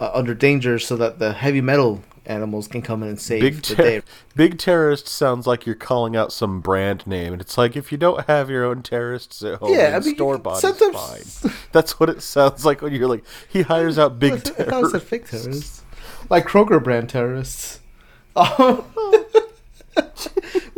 [0.00, 3.62] uh, under danger so that the heavy metal animals can come in and save Big,
[3.62, 4.02] the day.
[4.36, 7.98] big terrorist sounds like you're calling out some brand name, and it's like if you
[7.98, 11.52] don't have your own terrorists at home, Yeah, I mean, store bought sometimes- fine.
[11.72, 14.32] That's what it sounds like when you're like he hires out big
[14.70, 15.82] How's it terrorists.
[16.28, 17.80] Like Kroger brand terrorists.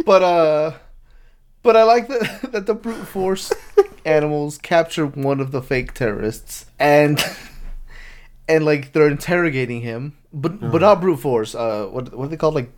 [0.05, 0.73] But uh,
[1.63, 3.53] but I like that that the brute force
[4.05, 7.23] animals capture one of the fake terrorists and
[8.49, 11.55] and like they're interrogating him, but but not brute force.
[11.55, 12.55] Uh, what what are they called?
[12.55, 12.71] Like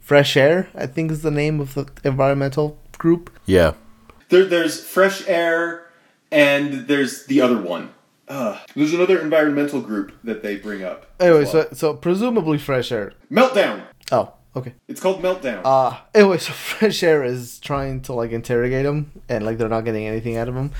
[0.00, 3.30] fresh air, I think is the name of the environmental group.
[3.44, 3.72] Yeah.
[4.28, 5.86] There, there's fresh air,
[6.30, 7.92] and there's the other one.
[8.28, 11.06] Uh, there's another environmental group that they bring up.
[11.20, 11.52] Anyway, well.
[11.52, 13.12] so so presumably fresh air.
[13.30, 13.82] meltdown.
[14.10, 14.74] Oh, okay.
[14.88, 15.62] It's called meltdown.
[15.64, 19.84] Uh anyway, so fresh air is trying to like interrogate him, and like they're not
[19.84, 20.72] getting anything out of him,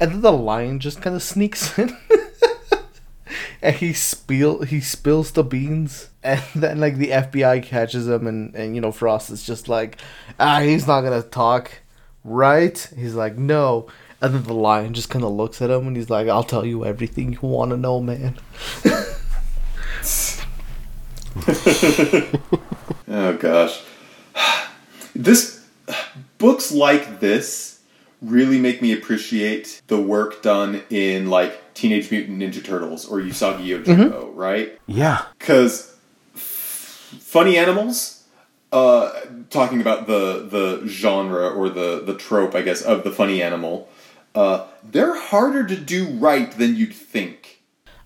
[0.00, 1.96] and then the lion just kind of sneaks in.
[3.60, 8.54] And he spill he spills the beans, and then like the FBI catches him, and
[8.54, 9.98] and you know Frost is just like,
[10.38, 11.72] ah, he's not gonna talk,
[12.24, 12.78] right?
[12.96, 13.88] He's like, no,
[14.20, 16.64] and then the lion just kind of looks at him, and he's like, I'll tell
[16.64, 18.38] you everything you want to know, man.
[23.10, 23.82] Oh gosh.
[25.14, 25.64] This
[26.36, 27.80] books like this
[28.20, 33.64] really make me appreciate the work done in like Teenage Mutant Ninja Turtles or Usagi
[33.64, 34.76] Yojimbo, right?
[34.88, 35.26] Yeah.
[35.38, 35.94] Cuz
[36.34, 38.24] funny animals
[38.72, 39.12] uh
[39.48, 43.88] talking about the the genre or the the trope I guess of the funny animal
[44.34, 47.62] uh they're harder to do right than you'd think.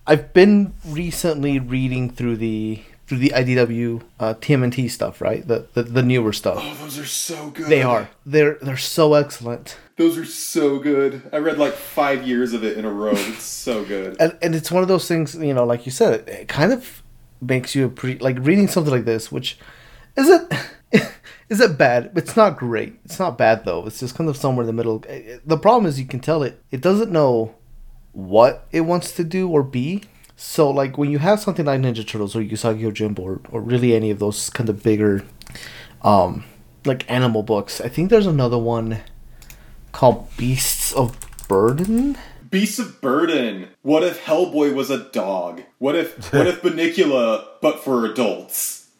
[0.06, 5.46] I've been recently reading through the through the IDW uh, TMNT stuff, right?
[5.46, 6.58] The, the the newer stuff.
[6.60, 7.68] Oh, those are so good.
[7.68, 8.08] They are.
[8.24, 9.76] They're they're so excellent.
[10.02, 11.22] Those are so good.
[11.32, 13.12] I read like 5 years of it in a row.
[13.14, 14.16] It's so good.
[14.20, 17.02] and and it's one of those things you know like you said it, kind of
[17.40, 19.58] makes you pretty like reading something like this which
[20.16, 20.42] is it
[21.48, 24.62] is it bad it's not great it's not bad though it's just kind of somewhere
[24.62, 24.98] in the middle
[25.44, 27.54] the problem is you can tell it it doesn't know
[28.12, 30.02] what it wants to do or be
[30.36, 33.94] so like when you have something like ninja turtles or usagi yojimbo or, or really
[33.94, 35.24] any of those kind of bigger
[36.02, 36.44] um
[36.84, 39.00] like animal books i think there's another one
[39.92, 41.16] called beasts of
[41.48, 42.16] burden
[42.52, 43.68] Beasts of Burden.
[43.80, 45.62] What if Hellboy was a dog?
[45.78, 48.90] What if what if Bunnicula but for adults?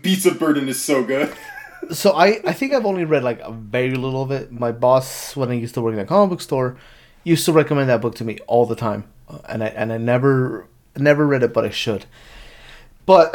[0.00, 1.34] Beasts of Burden is so good.
[1.90, 4.52] so I, I think I've only read like a very little of it.
[4.52, 6.76] My boss, when I used to work in a comic book store,
[7.24, 9.04] used to recommend that book to me all the time,
[9.48, 12.06] and I and I never never read it, but I should.
[13.04, 13.34] But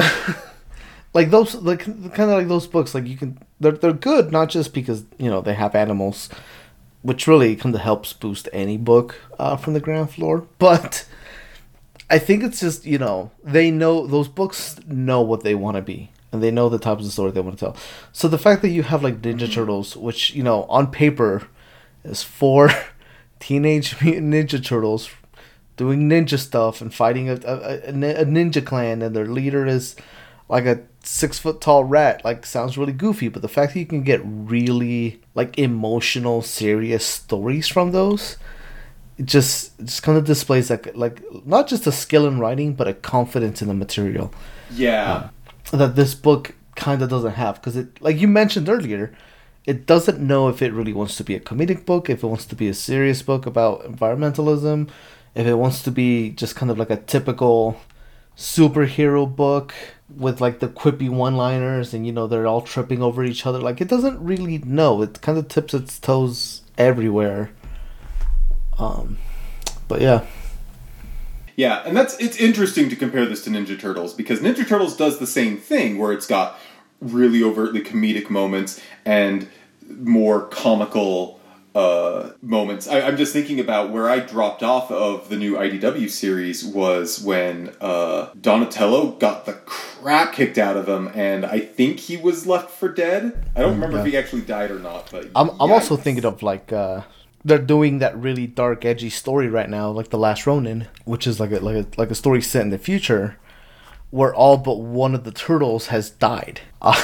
[1.13, 4.47] like those, like kind of like those books, like you can they're they're good not
[4.47, 6.29] just because you know they have animals,
[7.07, 11.07] which really kind of helps boost any book uh, from the ground floor, but.
[12.09, 15.81] I think it's just you know they know those books know what they want to
[15.81, 17.77] be and they know the types of story they want to tell.
[18.13, 21.49] So the fact that you have like Ninja Turtles, which you know on paper
[22.05, 22.69] is four
[23.39, 25.09] teenage mutant ninja turtles
[25.75, 29.95] doing ninja stuff and fighting a, a, a, a ninja clan, and their leader is
[30.49, 32.23] like a six foot tall rat.
[32.25, 37.05] Like sounds really goofy, but the fact that you can get really like emotional, serious
[37.05, 38.37] stories from those
[39.17, 42.87] it just just kind of displays like like not just a skill in writing but
[42.87, 44.33] a confidence in the material
[44.71, 45.29] Yeah.
[45.71, 49.15] Um, that this book kind of doesn't have because it like you mentioned earlier
[49.65, 52.45] it doesn't know if it really wants to be a comedic book if it wants
[52.45, 54.89] to be a serious book about environmentalism
[55.35, 57.81] if it wants to be just kind of like a typical
[58.37, 59.73] superhero book
[60.15, 63.59] with like the quippy one liners and you know they're all tripping over each other
[63.59, 65.01] like it doesn't really know.
[65.01, 67.51] It kind of tips its toes everywhere.
[68.79, 69.17] Um
[69.87, 70.25] but yeah.
[71.55, 75.17] Yeah, and that's it's interesting to compare this to Ninja Turtles because Ninja Turtles does
[75.19, 76.59] the same thing where it's got
[77.01, 79.47] really overtly comedic moments and
[79.89, 81.36] more comical
[81.75, 82.87] uh, moments.
[82.87, 87.21] I, I'm just thinking about where I dropped off of the new IDW series was
[87.21, 92.47] when uh, Donatello got the crap kicked out of him, and I think he was
[92.47, 93.45] left for dead.
[93.55, 96.41] I don't remember if he actually died or not, but I'm, I'm also thinking of
[96.41, 97.01] like uh
[97.45, 101.39] they're doing that really dark edgy story right now like the last ronin which is
[101.39, 103.37] like a like a like a story set in the future
[104.09, 106.99] where all but one of the turtles has died uh,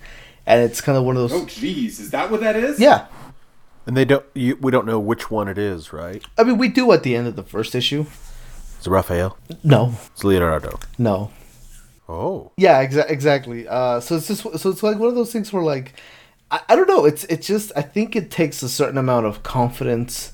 [0.46, 2.78] and it's kind of one of those Oh, jeez, is that what that is?
[2.78, 3.06] yeah
[3.86, 4.24] And they don't.
[4.34, 6.22] You, we don't know which one it is, right?
[6.38, 8.04] i mean we do at the end of the first issue
[8.78, 9.38] It's Raphael.
[9.62, 10.78] no It's Leonardo.
[10.98, 11.30] no
[12.08, 12.52] Oh.
[12.56, 13.66] Yeah, exa- exactly.
[13.66, 15.94] Uh, so it's just so it's like one of those things where like
[16.52, 17.04] I, I don't know.
[17.04, 20.32] It's it's just I think it takes a certain amount of confidence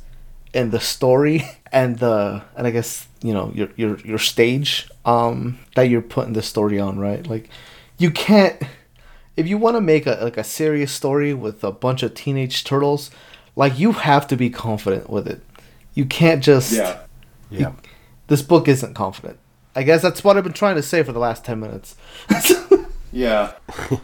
[0.52, 1.42] in the story
[1.72, 6.34] and the and I guess you know your your your stage um that you're putting
[6.34, 7.26] the story on right.
[7.26, 7.48] Like
[7.96, 8.60] you can't
[9.38, 12.64] if you want to make a like a serious story with a bunch of teenage
[12.64, 13.10] turtles,
[13.56, 15.42] like you have to be confident with it.
[15.94, 16.98] You can't just Yeah.
[17.50, 17.72] Yeah.
[18.28, 19.38] this book isn't confident.
[19.74, 21.96] I guess that's what I've been trying to say for the last ten minutes.
[23.12, 23.52] Yeah.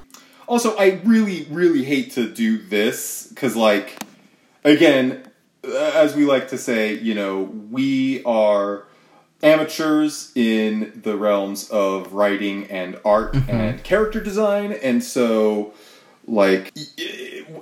[0.46, 4.02] Also, I really, really hate to do this because, like,
[4.64, 5.22] again,
[5.62, 8.84] uh, as we like to say, you know, we are
[9.42, 15.74] amateurs in the realms of writing and art and character design, and so.
[16.28, 16.76] Like,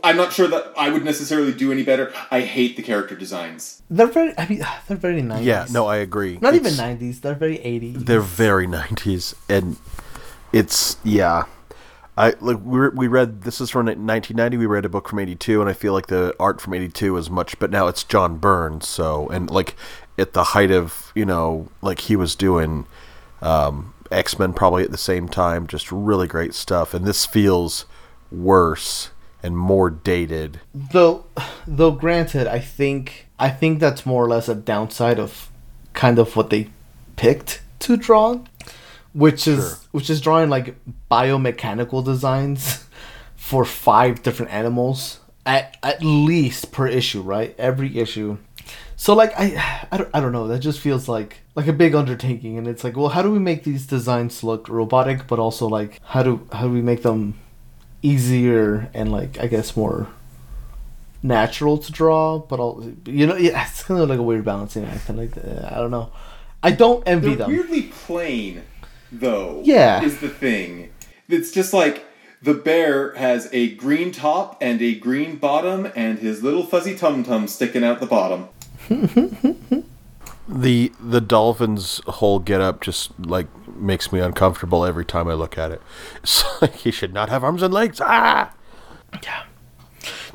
[0.02, 2.12] I'm not sure that I would necessarily do any better.
[2.30, 3.82] I hate the character designs.
[3.88, 4.34] They're very.
[4.36, 5.46] I mean, they're very nineties.
[5.46, 6.38] Yeah, no, I agree.
[6.42, 7.20] Not even nineties.
[7.20, 8.04] They're very eighties.
[8.04, 9.76] They're very nineties, and
[10.52, 11.44] it's yeah.
[12.18, 14.56] I like we we read this is from 1990.
[14.56, 17.28] We read a book from 82, and I feel like the art from 82 is
[17.28, 18.88] much, but now it's John Byrne's.
[18.88, 19.76] So and like
[20.18, 22.86] at the height of you know like he was doing
[23.42, 26.94] um, X Men probably at the same time, just really great stuff.
[26.94, 27.84] And this feels
[28.30, 29.10] worse
[29.42, 30.60] and more dated.
[30.74, 31.26] Though,
[31.66, 35.50] though, granted, I think I think that's more or less a downside of
[35.92, 36.70] kind of what they
[37.16, 38.40] picked to draw,
[39.12, 39.78] which is Sure.
[39.92, 40.76] which is drawing like
[41.10, 42.84] biomechanical designs
[43.36, 47.54] for five different animals at at least per issue, right?
[47.58, 48.38] Every issue.
[48.96, 50.48] So like I, I don't, I don't know.
[50.48, 53.38] That just feels like like a big undertaking, and it's like, well, how do we
[53.38, 57.38] make these designs look robotic, but also like how do how do we make them
[58.02, 60.08] easier and like I guess more
[61.22, 64.84] natural to draw, but all you know, yeah, it's kind of like a weird balancing
[64.84, 65.08] act.
[65.08, 66.12] And like uh, I don't know,
[66.62, 67.50] I don't envy They're them.
[67.50, 68.62] weirdly plain,
[69.10, 69.60] though.
[69.64, 70.02] Yeah.
[70.02, 70.92] is the thing.
[71.28, 72.04] It's just like
[72.42, 77.24] the bear has a green top and a green bottom, and his little fuzzy tum
[77.24, 78.48] tum sticking out the bottom.
[80.48, 85.72] The the dolphin's whole getup just like makes me uncomfortable every time I look at
[85.72, 85.82] it.
[86.22, 88.00] It's like he should not have arms and legs.
[88.02, 88.52] Ah.
[89.22, 89.44] Yeah.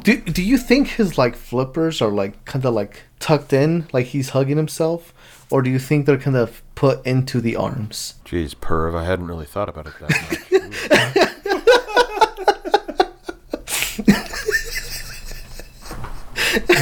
[0.03, 4.07] Do do you think his like flippers are like kind of like tucked in, like
[4.07, 5.13] he's hugging himself,
[5.49, 8.15] or do you think they're kind of put into the arms?
[8.25, 11.27] Jeez, perv, I hadn't really thought about it that much.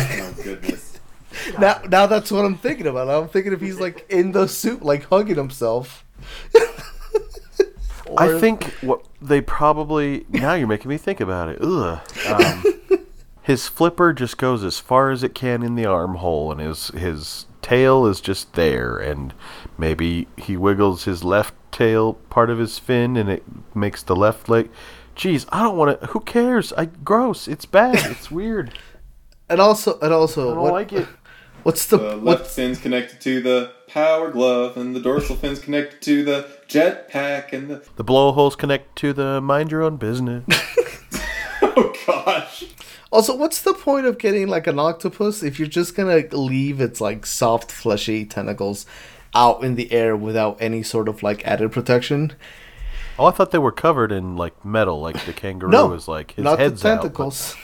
[1.60, 3.10] Now now that's what I'm thinking about.
[3.10, 6.06] I'm thinking if he's like in the suit, like hugging himself.
[8.18, 11.60] I think what they probably now you're making me think about it.
[11.62, 12.00] Ugh.
[12.28, 12.64] Um,
[13.44, 17.46] his flipper just goes as far as it can in the armhole, and his his
[17.62, 19.34] tail is just there, and
[19.78, 23.44] maybe he wiggles his left tail part of his fin, and it
[23.76, 24.70] makes the left leg.
[25.16, 26.08] Jeez, I don't want to.
[26.08, 26.72] Who cares?
[26.74, 27.48] I gross.
[27.48, 28.12] It's bad.
[28.12, 28.78] It's weird.
[29.52, 31.08] And also and also I don't what, like it.
[31.64, 35.60] What's the, The left what's fin's connected to the power glove, and the dorsal fin's
[35.60, 40.44] connected to the jetpack, and the The blowholes connect to the mind your own business.
[41.62, 42.66] oh gosh.
[43.12, 47.02] Also, what's the point of getting like an octopus if you're just gonna leave its
[47.02, 48.86] like soft, fleshy tentacles
[49.36, 52.34] out in the air without any sort of like added protection?
[53.18, 56.32] Oh, I thought they were covered in like metal, like the kangaroo No, is like
[56.34, 57.56] his not the head's out, but- tentacles.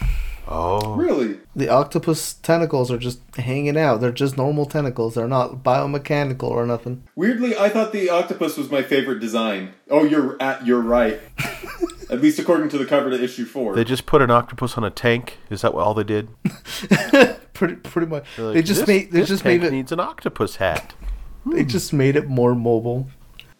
[0.47, 1.39] Oh, Really?
[1.55, 4.01] The octopus tentacles are just hanging out.
[4.01, 5.15] They're just normal tentacles.
[5.15, 7.03] They're not biomechanical or nothing.
[7.15, 9.73] Weirdly, I thought the octopus was my favorite design.
[9.89, 11.19] Oh, you're at, you're right.
[12.09, 13.73] At least according to the cover to issue four.
[13.75, 15.39] they just put an octopus on a tank.
[15.49, 16.27] Is that what all they did?
[17.53, 18.25] Pretty, pretty much.
[18.35, 19.11] They're like, they just "This- made.
[19.13, 19.71] They this just tank made it.
[19.71, 20.93] needs an octopus hat.
[21.45, 23.07] They just made it more mobile.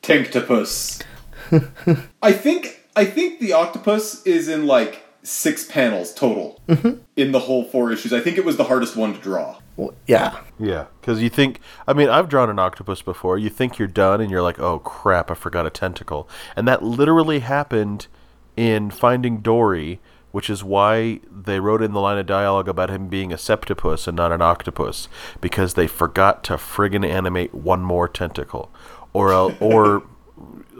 [0.01, 1.01] Tanktopus.
[2.21, 7.01] I think I think the octopus is in like six panels total mm-hmm.
[7.15, 8.13] in the whole four issues.
[8.13, 9.59] I think it was the hardest one to draw.
[9.75, 10.39] Well, yeah.
[10.59, 11.59] Yeah, because you think.
[11.87, 13.37] I mean, I've drawn an octopus before.
[13.37, 16.81] You think you're done, and you're like, "Oh crap, I forgot a tentacle," and that
[16.81, 18.07] literally happened
[18.55, 19.99] in Finding Dory,
[20.31, 24.07] which is why they wrote in the line of dialogue about him being a septopus
[24.07, 25.09] and not an octopus,
[25.41, 28.71] because they forgot to friggin' animate one more tentacle,
[29.11, 30.03] or el- or.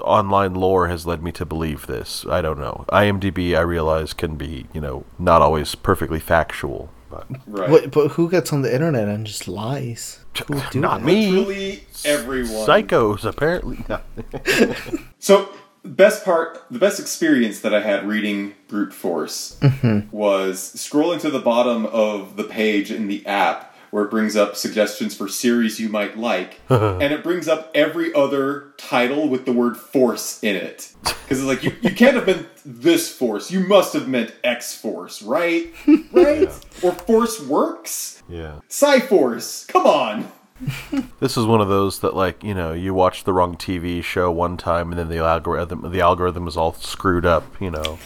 [0.02, 2.26] Online lore has led me to believe this.
[2.30, 2.86] I don't know.
[2.90, 6.92] IMDb, I realize, can be, you know, not always perfectly factual.
[7.10, 7.70] But Right.
[7.70, 10.20] But, but who gets on the internet and just lies?
[10.48, 11.06] Who do Not that?
[11.06, 11.32] me.
[11.32, 12.68] Literally everyone.
[12.68, 13.86] Psychos, apparently.
[13.90, 14.02] No.
[15.18, 15.50] So
[15.84, 20.16] best part, the best experience that I had reading Brute Force mm-hmm.
[20.16, 24.58] was scrolling to the bottom of the page in the app where it brings up
[24.58, 26.98] suggestions for series you might like, uh-huh.
[27.00, 30.94] and it brings up every other title with the word "force" in it.
[31.02, 33.50] Because it's like you, you can't have meant this force.
[33.50, 35.74] You must have meant X Force, right?
[36.12, 36.50] Right?
[36.84, 38.22] Or Force Works?
[38.28, 38.60] Yeah.
[38.68, 39.66] Psi-Force.
[39.68, 40.32] Come on.
[41.20, 44.30] This is one of those that, like, you know, you watch the wrong TV show
[44.32, 47.44] one time, and then the algorithm, the algorithm is all screwed up.
[47.62, 47.98] You know.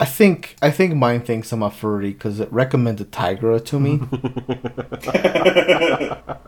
[0.00, 4.00] I think I think mine thinks I'm a furry because it recommended Tigra to me.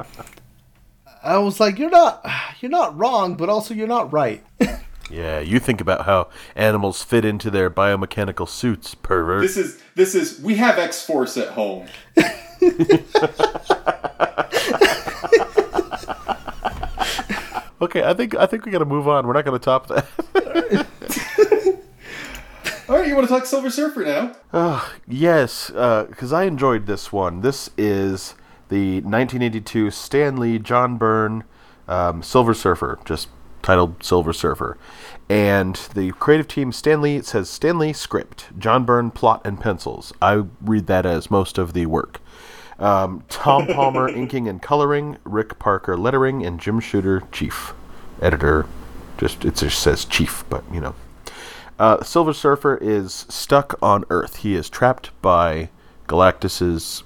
[1.22, 2.26] I was like, "You're not,
[2.60, 4.44] you're not wrong, but also you're not right."
[5.08, 9.42] Yeah, you think about how animals fit into their biomechanical suits, pervert.
[9.42, 11.86] This is this is we have X Force at home.
[17.80, 19.28] okay, I think I think we got to move on.
[19.28, 20.86] We're not going to top that.
[22.88, 24.92] All right, you want to talk Silver Surfer now?
[25.08, 27.40] yes, because I enjoyed this one.
[27.40, 28.34] This is
[28.68, 31.42] the 1982 Stan Lee John Byrne
[31.88, 33.28] um, Silver Surfer, just
[33.60, 34.78] titled Silver Surfer.
[35.28, 39.60] And the creative team, Stan Lee, it says Stan Lee script, John Byrne plot and
[39.60, 40.12] pencils.
[40.22, 42.20] I read that as most of the work.
[42.78, 47.74] Um, Tom Palmer inking and coloring, Rick Parker lettering, and Jim Shooter chief
[48.22, 48.66] editor.
[49.18, 50.94] Just it just says chief, but you know.
[51.78, 54.36] Uh, Silver Surfer is stuck on Earth.
[54.36, 55.70] He is trapped by
[56.06, 57.02] Galactus's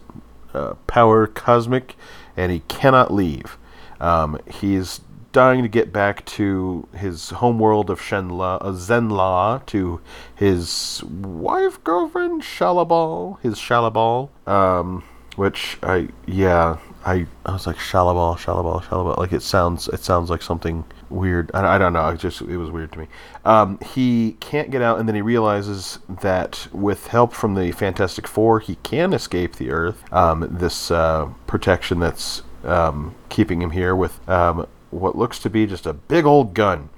[0.55, 1.97] uh, power cosmic,
[2.37, 3.59] and he cannot leave.
[4.01, 5.01] Um, he's
[5.33, 10.01] dying to get back to his homeworld of Shenla, uh, Zenn-La, to
[10.35, 14.31] his wife, girlfriend, Shalla-Bal, his Shalla-Bal.
[14.47, 15.05] Um,
[15.37, 19.15] which I, yeah, I, I was like Shalla-Bal, Shalla-Bal, Shalla-Bal.
[19.19, 21.51] Like it sounds, it sounds like something weird.
[21.55, 22.09] I, I don't know.
[22.09, 23.09] It just, it was weird to me.
[23.45, 28.27] Um, he can't get out, and then he realizes that with help from the Fantastic
[28.27, 30.13] Four, he can escape the Earth.
[30.13, 35.67] Um, this uh, protection that's um, keeping him here with um, what looks to be
[35.67, 36.91] just a big old gun.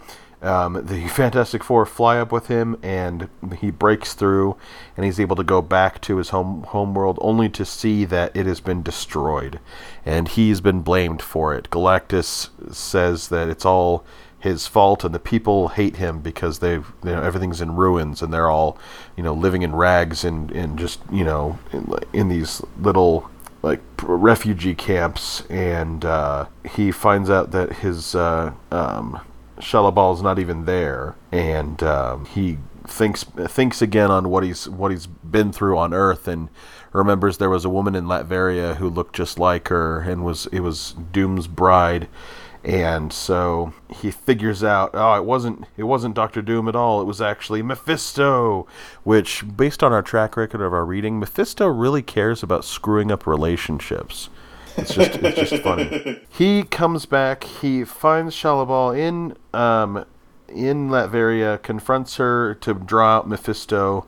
[0.42, 3.28] Um, the Fantastic Four fly up with him, and
[3.60, 4.56] he breaks through,
[4.96, 8.36] and he's able to go back to his home home world, only to see that
[8.36, 9.60] it has been destroyed,
[10.04, 11.70] and he's been blamed for it.
[11.70, 14.04] Galactus says that it's all
[14.40, 18.34] his fault, and the people hate him because they've you know everything's in ruins, and
[18.34, 18.76] they're all
[19.16, 23.30] you know living in rags and and just you know in, in these little
[23.62, 29.20] like refugee camps, and uh, he finds out that his uh, um,
[29.58, 35.06] Shalla-Bal's not even there, and um, he thinks thinks again on what he's what he's
[35.06, 36.48] been through on Earth, and
[36.92, 40.60] remembers there was a woman in Latveria who looked just like her, and was it
[40.60, 42.08] was Doom's bride,
[42.64, 47.06] and so he figures out oh it wasn't it wasn't Doctor Doom at all, it
[47.06, 48.66] was actually Mephisto,
[49.04, 53.26] which based on our track record of our reading, Mephisto really cares about screwing up
[53.26, 54.28] relationships.
[54.76, 56.20] It's just it's just funny.
[56.30, 57.44] He comes back.
[57.44, 60.04] He finds Shalla-Bal in um,
[60.48, 64.06] in Latveria, confronts her to draw out Mephisto.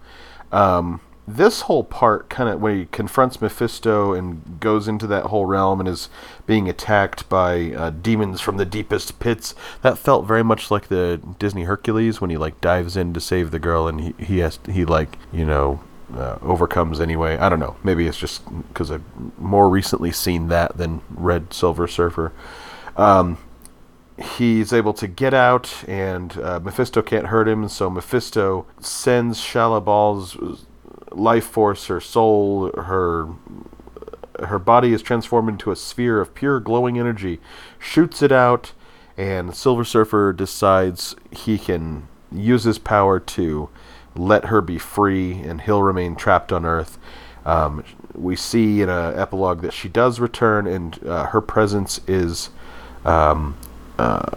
[0.53, 5.47] Um, this whole part, kind of when he confronts Mephisto and goes into that whole
[5.47, 6.11] realm and is
[6.47, 11.21] being attacked by uh, demons from the deepest pits, that felt very much like the
[11.39, 14.59] Disney Hercules when he like dives in to save the girl and he he has
[14.67, 15.81] he like you know
[16.13, 17.37] uh, overcomes anyway.
[17.37, 17.77] I don't know.
[17.83, 19.05] Maybe it's just because I've
[19.39, 22.33] more recently seen that than read Silver Surfer.
[22.97, 23.39] Um,
[24.37, 27.69] he's able to get out, and uh, Mephisto can't hurt him.
[27.69, 30.37] So Mephisto sends Shalla-Bal's
[31.11, 33.29] life force, her soul, her
[34.41, 37.41] her body is transformed into a sphere of pure glowing energy,
[37.79, 38.73] shoots it out,
[39.17, 43.69] and Silver Surfer decides he can use his power to
[44.17, 46.99] let her be free, and he'll remain trapped on Earth.
[47.45, 47.85] Um,
[48.15, 52.51] we see in an epilogue that she does return, and uh, her presence is
[53.05, 53.57] um,
[53.99, 54.31] uh,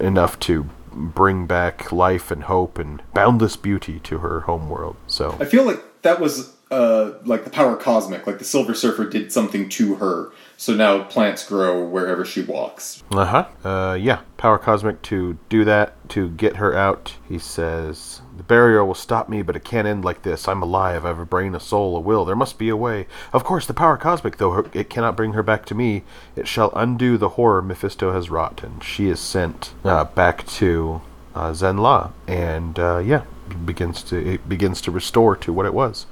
[0.00, 4.96] enough to bring back life and hope and boundless beauty to her homeworld.
[5.06, 9.04] So I feel like that was uh, like the power cosmic, like the Silver Surfer
[9.04, 10.32] did something to her.
[10.56, 13.02] So now plants grow wherever she walks.
[13.10, 13.46] Uh-huh.
[13.64, 14.20] Uh Yeah.
[14.36, 17.16] Power Cosmic to do that, to get her out.
[17.28, 20.46] He says, The barrier will stop me, but it can't end like this.
[20.46, 21.04] I'm alive.
[21.04, 22.24] I have a brain, a soul, a will.
[22.24, 23.08] There must be a way.
[23.32, 26.04] Of course, the Power Cosmic, though it cannot bring her back to me,
[26.36, 28.62] it shall undo the horror Mephisto has wrought.
[28.62, 31.02] And she is sent uh, back to
[31.34, 32.12] uh, Zenn-La.
[32.28, 33.24] And, uh, yeah,
[33.64, 36.06] begins to it begins to restore to what it was.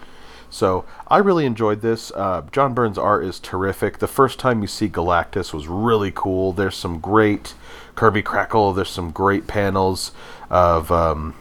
[0.57, 2.11] So I really enjoyed this.
[2.13, 3.99] Uh, John Byrne's art is terrific.
[3.99, 6.55] The first time you see Galactus was really cool.
[6.55, 7.53] There's some great
[7.95, 8.73] Kirby Crackle.
[8.73, 10.13] There's some great panels
[10.49, 11.35] of um,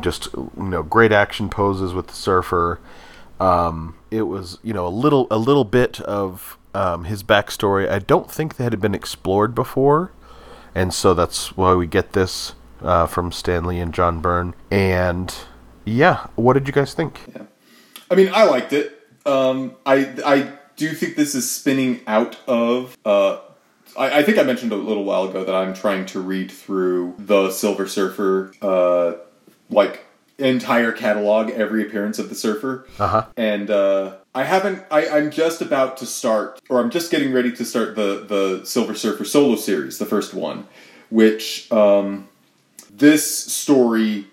[0.00, 2.80] just you know great action poses with the surfer.
[3.38, 7.86] Um, it was you know a little a little bit of um, his backstory.
[7.86, 10.12] I don't think that had been explored before,
[10.74, 14.54] and so that's why we get this uh, from Stan Lee and John Byrne.
[14.70, 15.34] And
[15.84, 17.20] yeah, what did you guys think?
[17.36, 17.42] Yeah.
[18.12, 18.98] I mean, I liked it.
[19.24, 22.96] Um, I I do think this is spinning out of.
[23.06, 23.38] Uh,
[23.98, 27.14] I, I think I mentioned a little while ago that I'm trying to read through
[27.18, 29.14] the Silver Surfer, uh,
[29.70, 30.04] like
[30.38, 33.26] entire catalog, every appearance of the Surfer, Uh-huh.
[33.36, 34.82] and uh, I haven't.
[34.90, 38.64] I, I'm just about to start, or I'm just getting ready to start the the
[38.66, 40.66] Silver Surfer solo series, the first one,
[41.10, 42.28] which um,
[42.90, 44.26] this story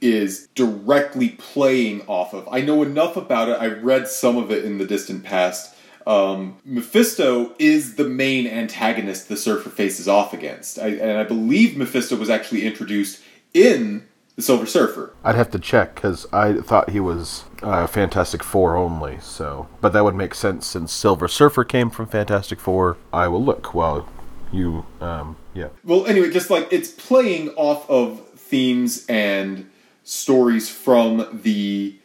[0.00, 2.48] is directly playing off of.
[2.50, 3.52] I know enough about it.
[3.60, 5.74] I read some of it in the distant past.
[6.06, 11.76] Um, Mephisto is the main antagonist the Surfer faces off against, I, and I believe
[11.76, 13.22] Mephisto was actually introduced
[13.52, 15.14] in the Silver Surfer.
[15.24, 19.18] I'd have to check because I thought he was uh, Fantastic Four only.
[19.20, 22.98] So, but that would make sense since Silver Surfer came from Fantastic Four.
[23.12, 24.08] I will look while
[24.52, 25.68] you, um, yeah.
[25.84, 29.68] Well, anyway, just like it's playing off of themes and
[30.06, 31.96] stories from the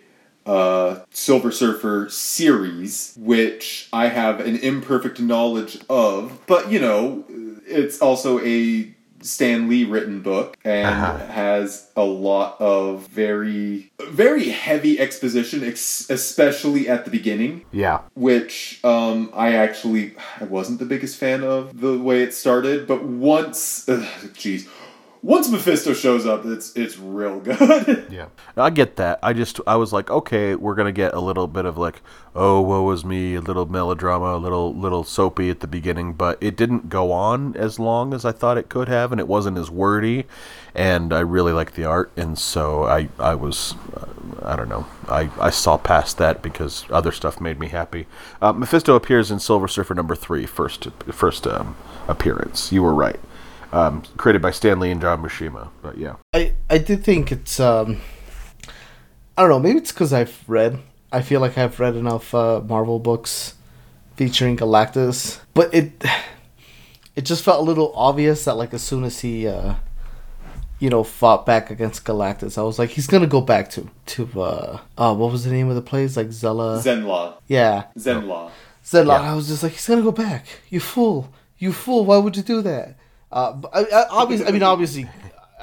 [0.46, 7.24] uh, Silver Surfer series, which I have an imperfect knowledge of, but you know,
[7.68, 11.28] it's also a Stan Lee written book and Uh-huh.
[11.32, 18.00] has a lot of very, very heavy exposition, ex- especially at the beginning Yeah.
[18.16, 23.04] which um, I actually I wasn't the biggest fan of the way it started, but
[23.04, 23.86] once,
[24.34, 24.68] jeez,
[25.24, 28.08] once Mephisto shows up, it's it's real good.
[28.12, 29.20] Yeah, I get that.
[29.22, 32.02] I just I was like, okay, we're gonna get a little bit of like,
[32.36, 36.38] oh, woe is me, a little melodrama, a little little soapy at the beginning, but
[36.42, 39.58] it didn't go on as long as I thought it could have, and it wasn't
[39.60, 40.26] as wordy,
[40.74, 44.08] and I really liked the art, and so I I was uh,
[44.42, 48.08] I don't know I I saw past that because other stuff made me happy.
[48.42, 52.72] Uh, Mephisto appears in Silver Surfer number three, first first um, appearance.
[52.72, 53.20] You were right.
[53.74, 56.16] Um, created by Stan Lee and John Buscema, but yeah.
[56.34, 58.02] I I do think it's um
[59.38, 60.78] I don't know maybe it's because I've read
[61.12, 63.56] I feel like I've read enough uh, Marvel books
[64.16, 66.04] featuring Galactus, but it
[67.16, 69.76] it just felt a little obvious that like as soon as he uh
[70.80, 74.42] you know fought back against Galactus, I was like he's gonna go back to to
[74.42, 78.52] uh uh what was the name of the place like Zella Zenn-La, yeah Zenn-La.
[78.84, 79.22] Zenn-La.
[79.22, 79.32] Yeah.
[79.32, 80.46] I was just like he's gonna go back.
[80.70, 81.32] You fool!
[81.58, 82.04] You fool!
[82.04, 82.96] Why would you do that?
[83.32, 85.10] Uh, I, obviously, I mean, obviously,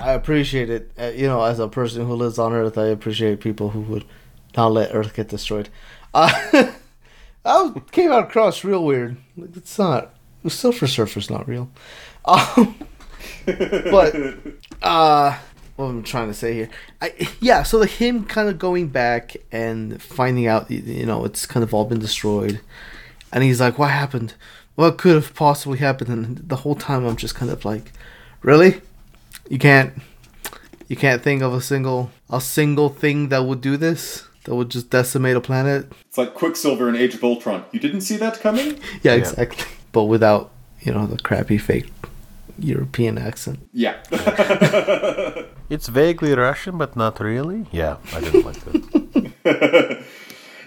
[0.00, 0.90] I appreciate it.
[0.98, 4.04] Uh, you know, as a person who lives on Earth, I appreciate people who would
[4.56, 5.68] not let Earth get destroyed.
[6.14, 6.30] Uh,
[7.44, 9.16] I came out across real weird.
[9.36, 10.14] It's not.
[10.46, 11.70] Silver Surfer's not real.
[12.26, 12.76] Um,
[13.46, 14.14] but
[14.82, 15.38] uh,
[15.76, 16.68] what am I trying to say here?
[17.00, 17.62] I yeah.
[17.62, 21.72] So the him kind of going back and finding out, you know, it's kind of
[21.72, 22.60] all been destroyed,
[23.32, 24.34] and he's like, "What happened?
[24.78, 27.86] What could have possibly happened?" And the whole time, I'm just kind of like,
[28.42, 28.72] "Really?
[29.50, 29.90] You can't,
[30.86, 34.00] you can't think of a single, a single thing that would do this?
[34.44, 37.64] That would just decimate a planet?" It's like Quicksilver in Age of Ultron.
[37.72, 38.78] You didn't see that coming?
[39.02, 39.64] Yeah, exactly.
[39.90, 40.50] But without,
[40.84, 41.90] you know, the crappy fake
[42.72, 43.58] European accent.
[43.72, 43.96] Yeah.
[45.70, 47.66] It's vaguely Russian, but not really.
[47.72, 50.04] Yeah, I didn't like that.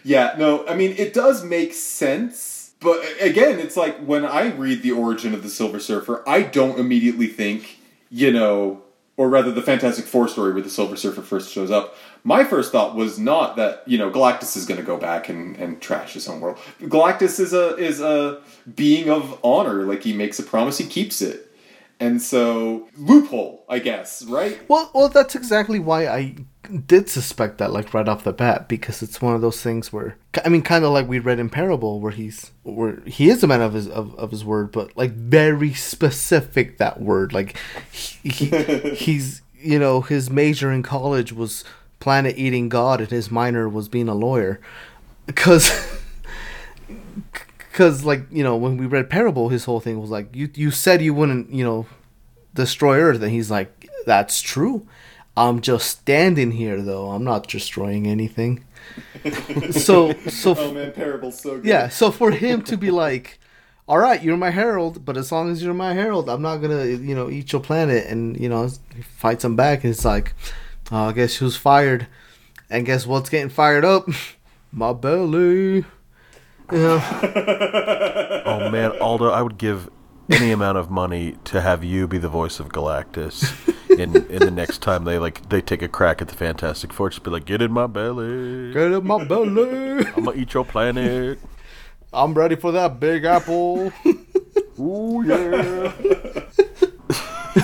[0.03, 2.50] Yeah, no, I mean, it does make sense.
[2.81, 6.79] But again, it's like when I read the origin of the Silver Surfer, I don't
[6.79, 7.77] immediately think,
[8.09, 8.81] you know,
[9.17, 11.95] or rather the Fantastic Four story where the Silver Surfer first shows up.
[12.23, 15.55] My first thought was not that, you know, Galactus is going to go back and,
[15.57, 16.57] and trash his own world.
[16.81, 18.41] Galactus is a is a
[18.75, 19.83] being of honor.
[19.83, 21.50] Like he makes a promise, he keeps it.
[22.01, 24.59] And so loophole, I guess, right?
[24.67, 26.35] Well, well, that's exactly why I
[26.87, 30.17] did suspect that, like right off the bat, because it's one of those things where,
[30.43, 33.47] I mean, kind of like we read in Parable, where he's, where he is a
[33.47, 37.55] man of his of, of his word, but like very specific that word, like
[37.91, 41.63] he, he he's you know his major in college was
[41.99, 44.59] planet eating god, and his minor was being a lawyer,
[45.27, 45.69] because.
[47.81, 50.69] Because, like, you know, when we read Parable, his whole thing was like, you, you
[50.69, 51.87] said you wouldn't, you know,
[52.53, 53.23] destroy Earth.
[53.23, 54.85] And he's like, that's true.
[55.35, 57.09] I'm just standing here, though.
[57.09, 58.65] I'm not destroying anything.
[59.71, 61.65] so, so, Oh man, Parable's so good.
[61.65, 61.89] yeah.
[61.89, 63.39] So for him to be like,
[63.87, 66.85] all right, you're my herald, but as long as you're my herald, I'm not gonna,
[66.85, 68.05] you know, eat your planet.
[68.05, 69.83] And you know, he fights him back.
[69.83, 70.35] And it's like,
[70.91, 72.05] oh, I guess who's fired?
[72.69, 74.07] And guess what's getting fired up?
[74.71, 75.83] my belly.
[76.71, 78.41] Yeah.
[78.45, 79.89] Oh man, Aldo, I would give
[80.29, 83.53] any amount of money to have you be the voice of Galactus
[83.89, 87.09] in in the next time they like they take a crack at the Fantastic Four.
[87.09, 88.73] Just be like, get in my belly.
[88.73, 90.05] Get in my belly.
[90.05, 91.39] I'm gonna eat your planet.
[92.13, 93.91] I'm ready for that big apple.
[94.79, 95.91] Ooh yeah.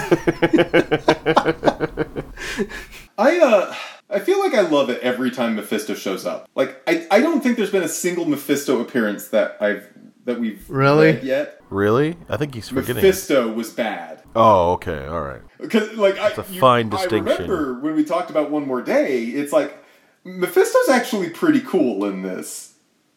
[3.18, 3.74] I uh
[4.10, 6.49] I feel like I love it every time Mephisto shows up.
[6.55, 9.88] Like I, I don't think there's been a single Mephisto appearance that I've
[10.26, 11.08] that we've Really?
[11.14, 11.62] read yet.
[11.70, 12.16] Really?
[12.30, 12.95] I think he's forgetting.
[12.95, 14.22] Mephisto was bad.
[14.36, 15.41] Oh, okay, all right.
[15.60, 17.49] Because like I, a fine I distinction.
[17.49, 19.78] remember when we talked about One More Day, it's like
[20.24, 22.74] Mephisto's actually pretty cool in this.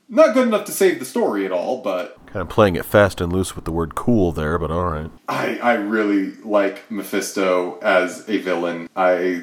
[0.08, 3.20] Not good enough to save the story at all, but Kind of playing it fast
[3.20, 5.10] and loose with the word cool there, but all right.
[5.28, 8.88] I I really like Mephisto as a villain.
[8.96, 9.42] I,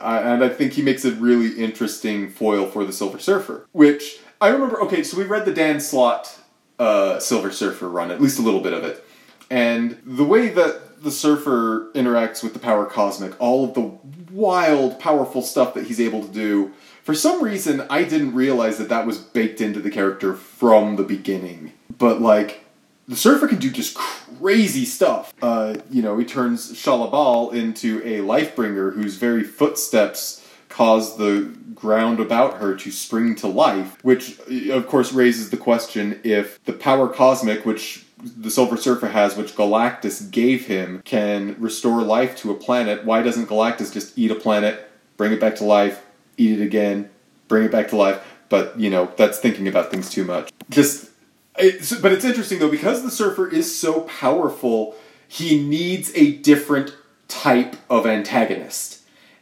[0.00, 3.66] I and I think he makes a really interesting foil for the Silver Surfer.
[3.72, 4.80] Which I remember.
[4.82, 6.38] Okay, so we read the Dan Slott
[6.78, 9.04] uh, Silver Surfer run, at least a little bit of it,
[9.50, 13.92] and the way that the Surfer interacts with the power cosmic, all of the
[14.32, 16.72] wild, powerful stuff that he's able to do.
[17.04, 21.02] For some reason, I didn't realize that that was baked into the character from the
[21.02, 21.72] beginning.
[21.96, 22.64] But like,
[23.08, 25.32] the Surfer can do just crazy stuff.
[25.40, 32.20] Uh, you know, he turns Shalla-Bal into a Lifebringer whose very footsteps cause the ground
[32.20, 34.38] about her to spring to life, which
[34.68, 39.54] of course raises the question if the power cosmic, which the Silver Surfer has, which
[39.54, 44.34] Galactus gave him, can restore life to a planet, why doesn't Galactus just eat a
[44.34, 46.04] planet, bring it back to life,
[46.36, 47.08] eat it again,
[47.46, 48.22] bring it back to life?
[48.50, 50.50] But, you know, that's thinking about things too much.
[50.68, 51.10] Just
[51.58, 54.94] it's, but it's interesting though because the surfer is so powerful
[55.26, 56.94] he needs a different
[57.28, 59.00] type of antagonist.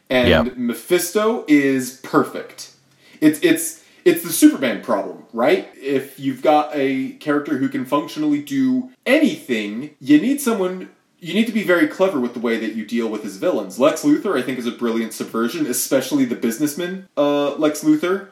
[0.09, 0.45] And Yeah.
[0.55, 2.71] mephisto is perfect.
[3.21, 5.67] It's it's it's the superman problem right?
[5.81, 10.89] If you've got a character who can functionally do anything you need someone
[11.19, 13.79] you need to be very clever with the way that you deal with his villains.
[13.79, 18.27] Lex luthor i think is a brilliant subversion especially the businessman uh, lex luthor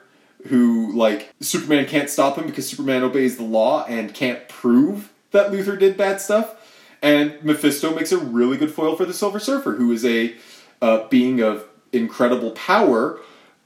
[0.48, 5.52] who like Superman can't stop him because Superman obeys the law and can't prove that
[5.52, 6.56] Luthor did bad stuff.
[7.02, 10.36] And Mephisto makes a really good foil for the Silver Surfer, who is a
[10.82, 13.20] uh, being of incredible power.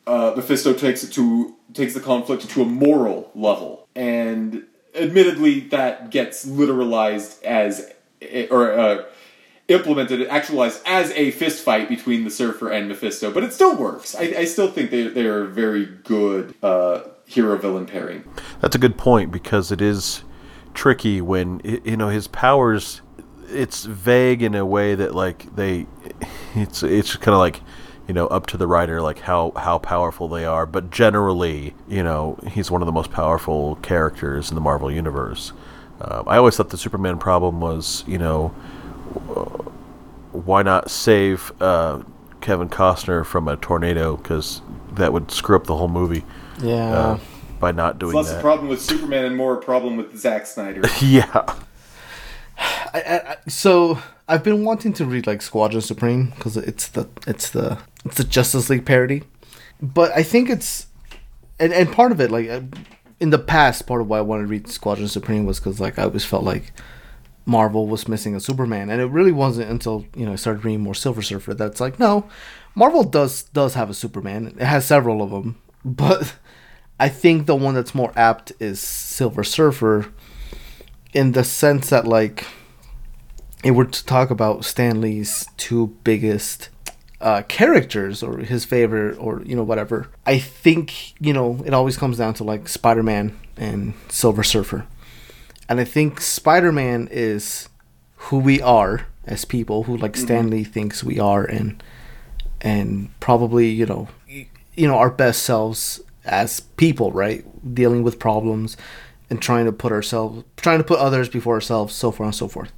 [0.05, 4.65] Uh, Mephisto takes it to takes the conflict to a moral level, and
[4.95, 7.93] admittedly, that gets literalized as
[8.49, 9.03] or uh,
[9.69, 14.15] implemented, actualized as a fist fight between the Surfer and Mephisto, but it still works.
[14.15, 18.23] I, I still think they they are a very good uh, hero villain pairing.
[18.59, 20.23] That's a good point because it is
[20.73, 23.01] tricky when you know his powers.
[23.51, 25.87] It's vague in a way that like they,
[26.55, 27.61] it's it's kind of like
[28.07, 30.65] you know up to the writer like how how powerful they are.
[30.65, 35.53] But generally, you know, he's one of the most powerful characters in the Marvel universe.
[36.01, 38.53] Um, I always thought the Superman problem was you know
[40.31, 42.01] why not save uh,
[42.41, 44.61] Kevin Costner from a tornado because
[44.93, 46.23] that would screw up the whole movie
[46.61, 46.91] Yeah.
[46.93, 47.19] uh,
[47.59, 50.45] by not doing It's less a problem with Superman and more a problem with Zack
[50.45, 50.81] Snyder.
[51.01, 51.55] yeah.
[52.57, 57.07] I, I, I- so I've been wanting to read like Squadron Supreme because it's the
[57.25, 59.23] it's the it's the Justice League parody,
[59.81, 60.87] but I think it's
[61.59, 62.61] and and part of it like uh,
[63.19, 65.97] in the past part of why I wanted to read Squadron Supreme was because like
[65.97, 66.71] I always felt like
[67.49, 70.81] Marvel was missing a Superman, and it really wasn't until you know I started reading
[70.81, 72.29] more Silver Surfer that's like no,
[72.75, 74.55] Marvel does does have a Superman.
[74.59, 76.35] It has several of them, but
[76.99, 80.13] I think the one that's more apt is Silver Surfer,
[81.11, 82.45] in the sense that like
[83.63, 86.69] if we're to talk about Stan Lee's two biggest
[87.19, 91.97] uh, characters or his favorite or you know whatever, I think you know it always
[91.97, 94.85] comes down to like Spider Man and Silver Surfer,
[95.69, 97.69] and I think Spider Man is
[98.15, 100.25] who we are as people, who like mm-hmm.
[100.25, 101.81] Stan Lee thinks we are, and
[102.59, 107.45] and probably you know you know our best selves as people, right?
[107.73, 108.75] Dealing with problems
[109.29, 112.49] and trying to put ourselves, trying to put others before ourselves, so far and so
[112.49, 112.73] forth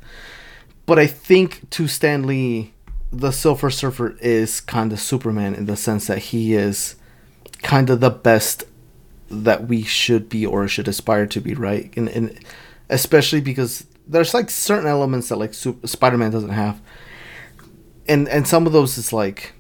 [0.92, 2.74] but I think to Stan Lee,
[3.12, 6.96] the Silver Surfer is kind of Superman in the sense that he is
[7.62, 8.66] kind of the best
[9.30, 11.94] that we should be or should aspire to be, right?
[11.96, 12.38] And, and
[12.92, 16.80] especially because there's like certain elements that like Sup- Spider-Man doesn't have,
[18.08, 19.54] and and some of those is like,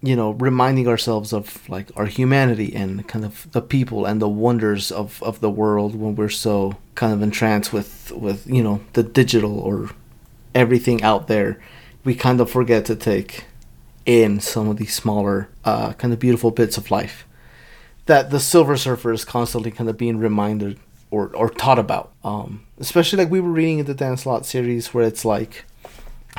[0.00, 4.28] you know, reminding ourselves of like our humanity and kind of the people and the
[4.28, 8.80] wonders of of the world when we're so kind of entranced with with you know
[8.94, 9.90] the digital or
[10.54, 11.60] everything out there,
[12.04, 13.44] we kind of forget to take
[14.06, 17.26] in some of these smaller, uh, kind of beautiful bits of life.
[18.06, 20.78] That the Silver Surfer is constantly kind of being reminded
[21.10, 22.12] or, or taught about.
[22.24, 25.64] Um, especially like we were reading in the Dan Slott series where it's like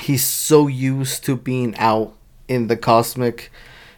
[0.02, 2.14] he's so used to being out
[2.48, 3.52] in the cosmic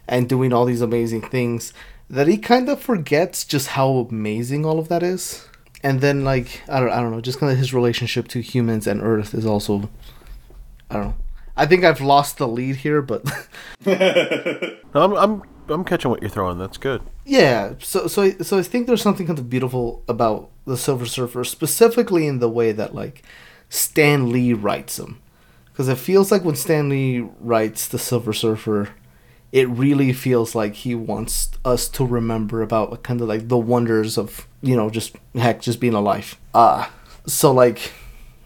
[0.07, 1.73] and doing all these amazing things
[2.09, 5.47] that he kind of forgets just how amazing all of that is.
[5.83, 8.85] And then like I don't I don't know, just kind of his relationship to humans
[8.85, 9.89] and Earth is also
[10.89, 11.15] I don't know.
[11.55, 13.23] I think I've lost the lead here, but
[13.85, 16.57] I'm, I'm I'm catching what you're throwing.
[16.57, 17.01] That's good.
[17.25, 17.73] yeah.
[17.79, 21.43] So so I- so I think there's something kind of beautiful about the Silver Surfer,
[21.43, 23.23] specifically in the way that like
[23.69, 25.19] Stan Lee writes him,
[25.65, 28.89] because it feels like when Stan Lee writes the Silver Surfer,
[29.51, 34.17] it really feels like he wants us to remember about kind of like the wonders
[34.17, 36.37] of you know, just heck, just being alive.
[36.53, 36.87] Uh
[37.25, 37.91] so like,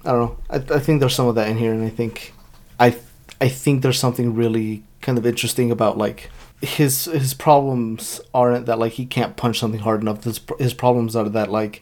[0.06, 0.38] I don't know.
[0.50, 2.34] I, I think there's some of that in here, and I think,
[2.80, 2.98] I
[3.42, 6.30] I think there's something really kind of interesting about like
[6.62, 10.24] his his problems aren't that like he can't punch something hard enough.
[10.24, 11.82] His his problems are that like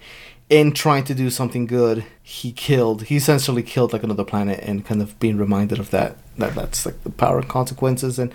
[0.49, 3.03] in trying to do something good, he killed.
[3.03, 6.17] He essentially killed like another planet, and kind of being reminded of that.
[6.38, 8.19] That that's like the power and consequences.
[8.19, 8.34] And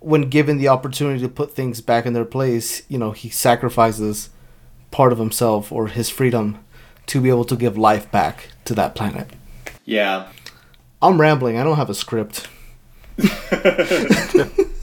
[0.00, 4.30] when given the opportunity to put things back in their place, you know, he sacrifices
[4.90, 6.58] part of himself or his freedom
[7.06, 9.28] to be able to give life back to that planet.
[9.84, 10.28] Yeah.
[11.00, 11.58] I'm rambling.
[11.58, 12.48] I don't have a script.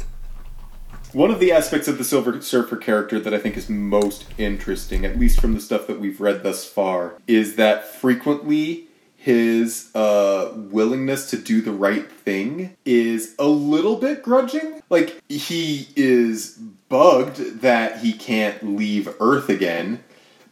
[1.14, 5.06] One of the aspects of the Silver Surfer character that I think is most interesting,
[5.06, 10.54] at least from the stuff that we've read thus far, is that frequently his uh,
[10.56, 14.82] willingness to do the right thing is a little bit grudging.
[14.90, 16.58] Like, he is
[16.90, 20.04] bugged that he can't leave Earth again,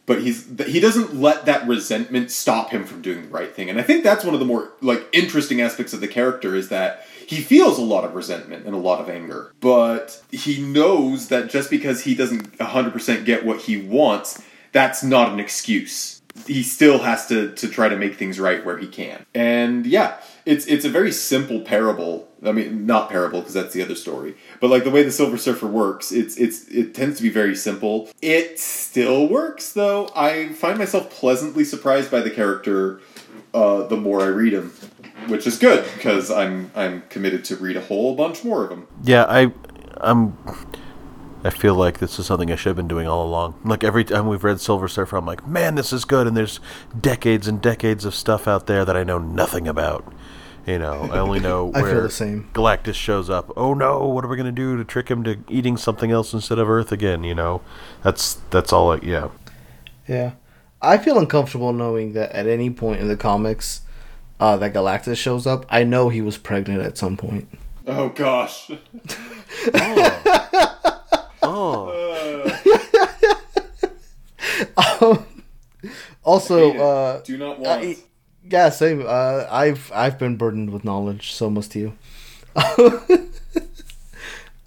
[0.06, 3.70] but he's he doesn't let that resentment stop him from doing the right thing.
[3.70, 6.68] And I think that's one of the more like interesting aspects of the character is
[6.70, 11.28] that he feels a lot of resentment and a lot of anger, but he knows
[11.28, 14.42] that just because he doesn't 100% get what he wants,
[14.72, 16.20] that's not an excuse.
[16.46, 19.24] He still has to, to try to make things right where he can.
[19.34, 22.28] And yeah, it's it's a very simple parable.
[22.44, 24.34] I mean, not parable because that's the other story.
[24.60, 27.54] But like the way the Silver Surfer works, it's it's it tends to be very
[27.54, 28.08] simple.
[28.20, 30.10] It still works though.
[30.14, 33.00] I find myself pleasantly surprised by the character
[33.54, 34.72] uh, the more I read him
[35.28, 38.86] which is good because I'm I'm committed to read a whole bunch more of them.
[39.02, 39.52] Yeah, I
[39.98, 40.36] I'm
[41.44, 43.60] I feel like this is something I should have been doing all along.
[43.64, 46.60] Like every time we've read Silver Surfer, I'm like, man, this is good, and there's
[46.98, 50.12] decades and decades of stuff out there that I know nothing about.
[50.66, 52.48] You know, I only know I where feel the same.
[52.52, 53.52] Galactus shows up.
[53.56, 56.58] Oh no, what are we gonna do to trick him to eating something else instead
[56.58, 57.24] of Earth again?
[57.24, 57.62] You know,
[58.02, 58.92] that's that's all.
[58.92, 59.28] I, yeah,
[60.08, 60.32] Yeah.
[60.80, 63.82] I feel uncomfortable knowing that at any point in the comics
[64.40, 67.48] uh, that Galactus shows up, I know he was pregnant at some point.
[67.86, 68.70] Oh gosh.
[71.42, 71.88] oh,
[76.24, 76.80] Also, Hate it.
[76.80, 77.82] uh, Do not want.
[77.84, 77.96] I-
[78.52, 79.04] yeah, same.
[79.06, 81.96] Uh, I've I've been burdened with knowledge, so must you.
[82.54, 82.98] uh,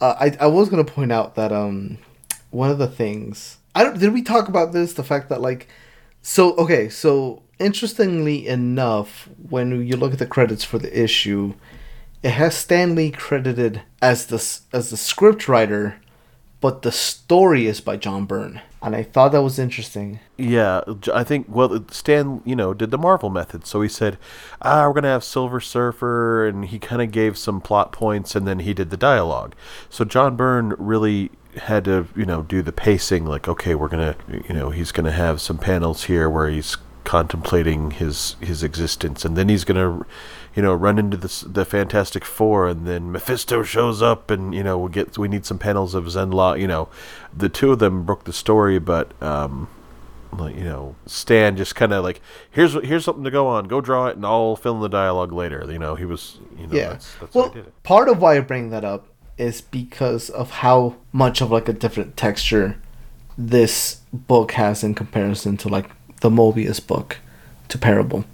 [0.02, 2.00] I I was gonna point out that um
[2.50, 5.68] one of the things I don't did we talk about this the fact that like
[6.22, 11.54] so okay so interestingly enough when you look at the credits for the issue
[12.24, 14.38] it has Stan Lee credited as the
[14.76, 15.98] as the script writer
[16.60, 20.82] but the story is by John Byrne and I thought that was interesting Yeah,
[21.14, 23.66] I think well Stan, you know, did the Marvel method.
[23.66, 24.18] So he said,
[24.62, 28.48] "Ah, we're to have Silver Surfer," and he kind of gave some plot points and
[28.48, 29.56] then he did the dialogue.
[29.90, 34.44] So John Byrne really had to, you know, do the pacing like, okay, we're to,
[34.48, 39.38] you know, he's to have some panels here where he's contemplating his his existence and
[39.38, 40.06] then he's to
[40.56, 44.64] you know run into the the fantastic four and then mephisto shows up and you
[44.64, 46.90] know we get we need some panels of Zenn-La you know
[47.36, 49.68] the two of them broke the story but um
[50.32, 52.20] like you know stan just kind of like
[52.52, 55.32] here's here's something to go on go draw it and i'll fill in the dialogue
[55.32, 56.90] later you know he was you know yeah.
[56.90, 60.30] that's, that's well, how did it part of why I bring that up is because
[60.30, 62.78] of how much of like a different texture
[63.38, 65.90] this book has in comparison to like
[66.22, 67.18] the Moebius book
[67.68, 68.26] to Parable.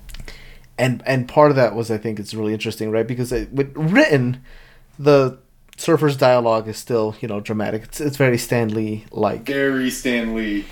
[0.81, 3.07] And and part of that was I think it's really interesting, right?
[3.07, 4.41] Because it, with written,
[4.97, 5.37] the
[5.77, 7.83] Surfer's dialogue is still you know dramatic.
[7.83, 10.65] It's it's very Stan Lee like Gary Stanley.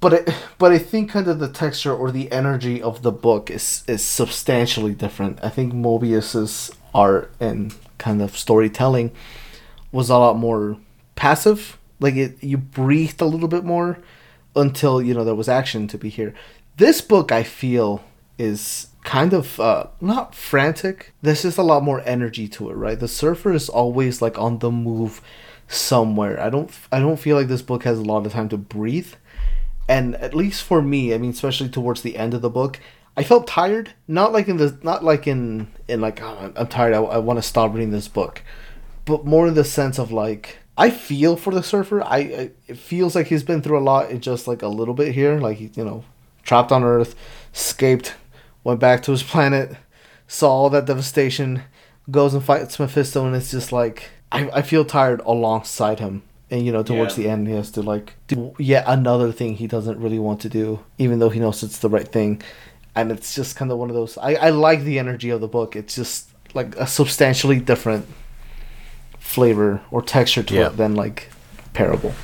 [0.00, 3.50] but I, but I think kind of the texture or the energy of the book
[3.50, 5.38] is is substantially different.
[5.44, 9.12] I think Moebius's art and kind of storytelling
[9.92, 10.78] was a lot more
[11.16, 11.78] passive.
[12.00, 13.98] Like it, you breathed a little bit more
[14.56, 16.32] until you know there was action to be here.
[16.78, 18.02] This book, I feel,
[18.38, 21.12] is kind of uh, not frantic.
[21.22, 22.98] There's just a lot more energy to it, right?
[22.98, 25.20] The surfer is always like on the move
[25.68, 26.40] somewhere.
[26.40, 29.14] I don't, I don't feel like this book has a lot of time to breathe
[29.88, 32.80] and at least for me i mean especially towards the end of the book
[33.16, 36.94] i felt tired not like in the not like in in like oh, i'm tired
[36.94, 38.42] i, I want to stop reading this book
[39.04, 42.78] but more in the sense of like i feel for the surfer I, I it
[42.78, 45.60] feels like he's been through a lot in just like a little bit here like
[45.76, 46.04] you know
[46.42, 47.14] trapped on earth
[47.54, 48.14] escaped
[48.64, 49.76] went back to his planet
[50.26, 51.62] saw all that devastation
[52.10, 56.64] goes and fights mephisto and it's just like i, I feel tired alongside him and
[56.66, 57.24] you know towards Yeah.
[57.24, 60.48] the end he has to like do yet another thing he doesn't really want to
[60.48, 62.42] do even though he knows it's the right thing
[62.94, 65.48] and it's just kind of one of those i, I like the energy of the
[65.48, 68.06] book it's just like a substantially different
[69.18, 70.66] flavor or texture to Yeah.
[70.68, 71.30] it than like
[71.72, 72.14] parable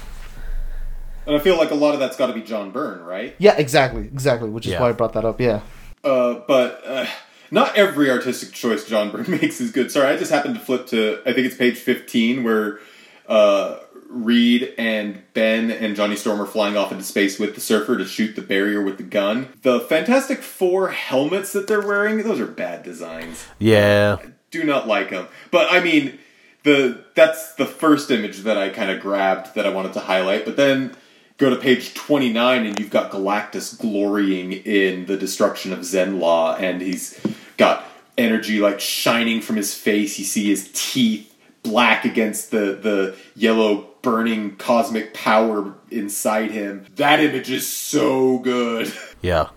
[1.26, 3.34] And I feel like a lot of that's got to be John Byrne, right?
[3.38, 4.49] Yeah, exactly, exactly.
[4.49, 4.80] Which is Yeah.
[4.80, 5.41] why I brought that up.
[5.41, 5.61] Yeah.
[6.03, 7.07] Uh, but uh,
[7.51, 9.90] not every artistic choice John Byrne makes is good.
[9.90, 12.80] Sorry, I just happened to flip to I think it's page fifteen where
[13.28, 13.78] uh,
[14.09, 18.05] Reed and Ben and Johnny Storm are flying off into space with the surfer to
[18.05, 19.48] shoot the barrier with the gun.
[19.62, 23.46] The Fantastic Four helmets that they're wearing, those are bad designs.
[23.59, 24.16] Yeah.
[24.51, 25.28] Do not like them.
[25.53, 26.18] But I mean,
[26.64, 30.44] the that's the first image that I kind of grabbed that I wanted to highlight.
[30.44, 30.96] But then
[31.41, 36.82] go to page 29 and you've got Galactus glorying in the destruction of Zenn-La and
[36.82, 37.18] he's
[37.57, 37.84] got
[38.18, 40.18] energy like shining from his face.
[40.18, 41.26] You see his teeth
[41.62, 46.86] black against the the yellow burning cosmic power inside him.
[46.97, 48.93] That image is so good.
[49.22, 49.51] Yeah.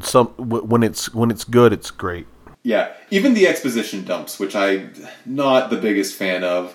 [0.00, 2.26] Some when it's when it's good, it's great.
[2.64, 4.92] Yeah, even the exposition dumps, which I'm
[5.24, 6.74] not the biggest fan of,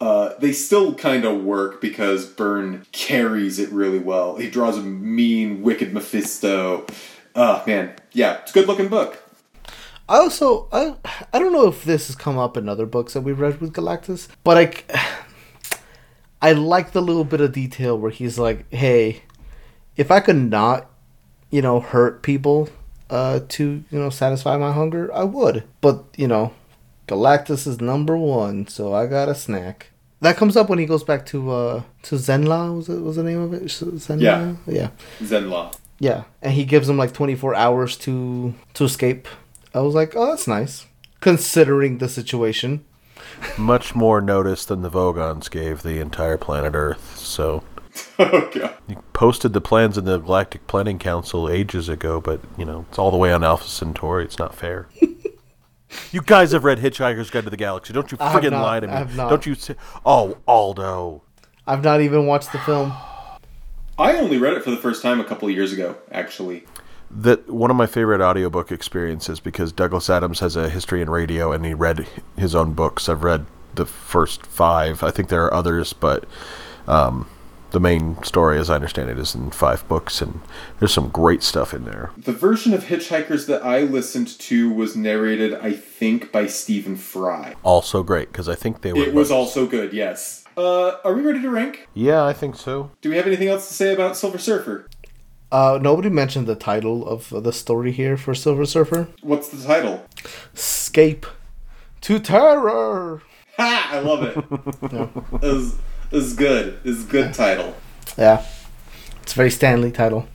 [0.00, 4.36] uh, they still kind of work because Byrne carries it really well.
[4.36, 6.86] He draws a mean, wicked Mephisto.
[7.34, 9.22] Oh man, yeah, it's a good looking book.
[10.08, 10.94] I also I
[11.32, 13.72] I don't know if this has come up in other books that we've read with
[13.72, 15.00] Galactus, but I
[16.42, 19.22] I like the little bit of detail where he's like, "Hey,
[19.96, 20.88] if I could not,
[21.50, 22.68] you know, hurt people
[23.10, 25.64] uh to, you know, satisfy my hunger, I would.
[25.80, 26.52] But, you know,
[27.08, 29.90] Galactus is number 1, so I got a snack."
[30.20, 33.22] That comes up when he goes back to uh to Zenn-La, was it was the
[33.22, 33.64] name of it?
[33.64, 34.22] Zenn-La?
[34.22, 34.54] Yeah.
[34.66, 34.90] Yeah.
[35.20, 35.74] Zenlaw.
[36.00, 39.26] Yeah, and he gives him like 24 hours to to escape.
[39.74, 40.86] I was like, "Oh, that's nice."
[41.20, 42.84] Considering the situation.
[43.58, 47.16] Much more notice than the Vogons gave the entire planet Earth.
[47.18, 47.64] So
[48.18, 48.74] oh god.
[48.86, 52.98] you posted the plans in the Galactic Planning Council ages ago, but you know it's
[52.98, 54.24] all the way on Alpha Centauri.
[54.24, 54.88] It's not fair.
[56.12, 58.18] you guys have read Hitchhiker's Guide to the Galaxy, don't you?
[58.20, 58.62] I have Friggin' not.
[58.62, 58.92] lie to me!
[58.92, 59.28] I have not.
[59.30, 59.54] Don't you?
[59.54, 59.74] Say,
[60.04, 61.22] oh, Aldo.
[61.66, 62.92] I've not even watched the film.
[63.98, 66.64] I only read it for the first time a couple of years ago, actually.
[67.10, 71.52] that one of my favorite audiobook experiences because Douglas Adams has a history in radio
[71.52, 73.08] and he read his own books.
[73.08, 75.02] I've read the first five.
[75.02, 76.24] I think there are others, but
[76.86, 77.28] um,
[77.70, 80.40] the main story, as I understand it, is in five books, and
[80.78, 82.10] there's some great stuff in there.
[82.16, 87.54] The version of Hitchhikers that I listened to was narrated, I think, by Stephen Fry.
[87.62, 89.02] Also great because I think they were.
[89.02, 90.44] It was also good, yes.
[90.56, 91.88] Uh, are we ready to rank?
[91.94, 92.90] Yeah, I think so.
[93.00, 94.88] Do we have anything else to say about Silver Surfer?
[95.50, 99.08] Uh, nobody mentioned the title of the story here for Silver Surfer.
[99.22, 100.04] What's the title?
[100.54, 101.26] Escape
[102.02, 103.22] to terror.
[103.56, 103.88] Ha!
[103.92, 105.40] I love it.
[105.40, 105.74] This is,
[106.10, 106.82] this is good.
[106.82, 107.74] This is a good title.
[108.16, 108.44] Yeah,
[109.22, 110.26] it's a very Stan Lee title.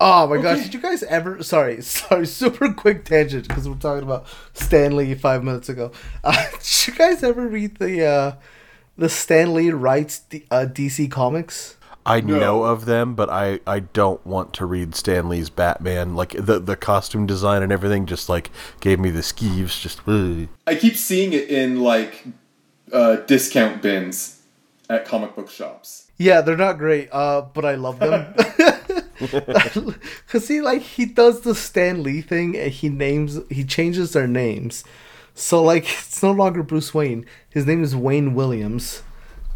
[0.00, 0.62] Oh my gosh!
[0.64, 1.42] Did you guys ever?
[1.42, 2.26] Sorry, sorry.
[2.26, 5.92] Super quick tangent because we're talking about Stan Lee five minutes ago.
[6.24, 8.32] Uh, did you guys ever read the uh,
[8.98, 11.76] the Stan Lee writes D- uh, DC comics?
[12.04, 12.38] I No.
[12.40, 16.16] know of them, but I, I don't want to read Stan Lee's Batman.
[16.16, 18.50] Like the the costume design and everything, just like
[18.80, 19.80] gave me the skeeves.
[19.80, 20.48] Just ugh.
[20.66, 22.24] I keep seeing it in like
[22.92, 24.42] uh, discount bins
[24.88, 26.10] at comic book shops.
[26.18, 28.34] Yeah, they're not great, uh, but I love them.
[30.28, 34.26] Cause he like he does the Stan Lee thing and he names he changes their
[34.26, 34.84] names.
[35.34, 37.24] So like it's no longer Bruce Wayne.
[37.48, 39.02] His name is Wayne Williams.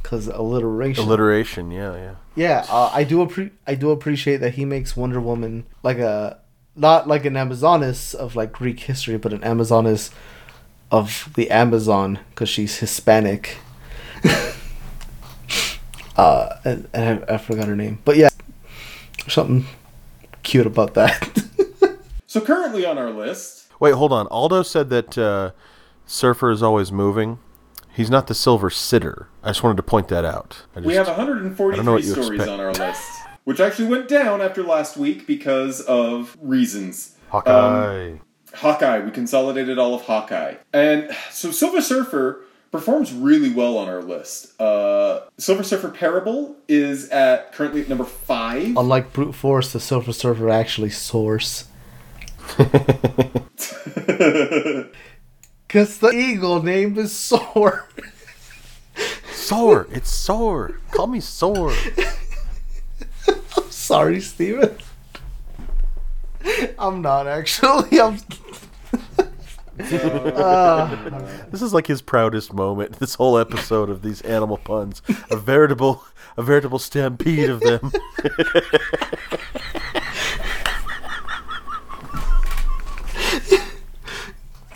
[0.03, 1.03] Cause alliteration.
[1.05, 1.71] alliteration.
[1.73, 2.15] Yeah, yeah.
[2.37, 6.39] yeah, uh, I do appre- I do appreciate that he makes Wonder Woman like a
[6.77, 10.13] not like an Amazoness of like Greek history, but an Amazoness
[10.91, 13.59] of the Amazon because she's Hispanic.
[16.17, 18.29] uh, and, and I, I forgot her name, but yeah,
[19.29, 19.67] something
[20.43, 21.43] cute about that.
[22.29, 24.27] So currently on our list, Wait, hold on.
[24.29, 25.51] Aldo said that uh,
[26.07, 27.39] Surfer is always moving.
[27.93, 29.29] He's not the Silver Sitter.
[29.43, 30.65] I just wanted to point that out.
[30.75, 32.51] I just, we have I 143 what stories expect.
[32.51, 33.11] on our list,
[33.45, 37.17] which actually went down after last week because of reasons.
[37.31, 38.17] Hawkeye.
[38.55, 40.55] Hawkeye, we consolidated all of Hawkeye.
[40.73, 44.59] And so Silver Surfer performs really well on our list.
[44.61, 48.77] Uh, Silver Surfer Parable is at currently at number five.
[48.77, 51.65] Unlike brute force, the Silver Surfer actually soars.
[55.69, 57.89] Cause the eagle name is Soar.
[59.33, 59.87] Sore.
[59.91, 60.81] It's sore.
[60.93, 61.73] Call me Soar.
[63.29, 64.77] I'm Sorry, Steven.
[66.79, 68.01] I'm not actually.
[68.01, 68.19] I'm.
[71.51, 72.99] This is like his proudest moment.
[72.99, 76.03] This whole episode of these animal puns, a veritable,
[76.37, 77.93] a veritable stampede of them.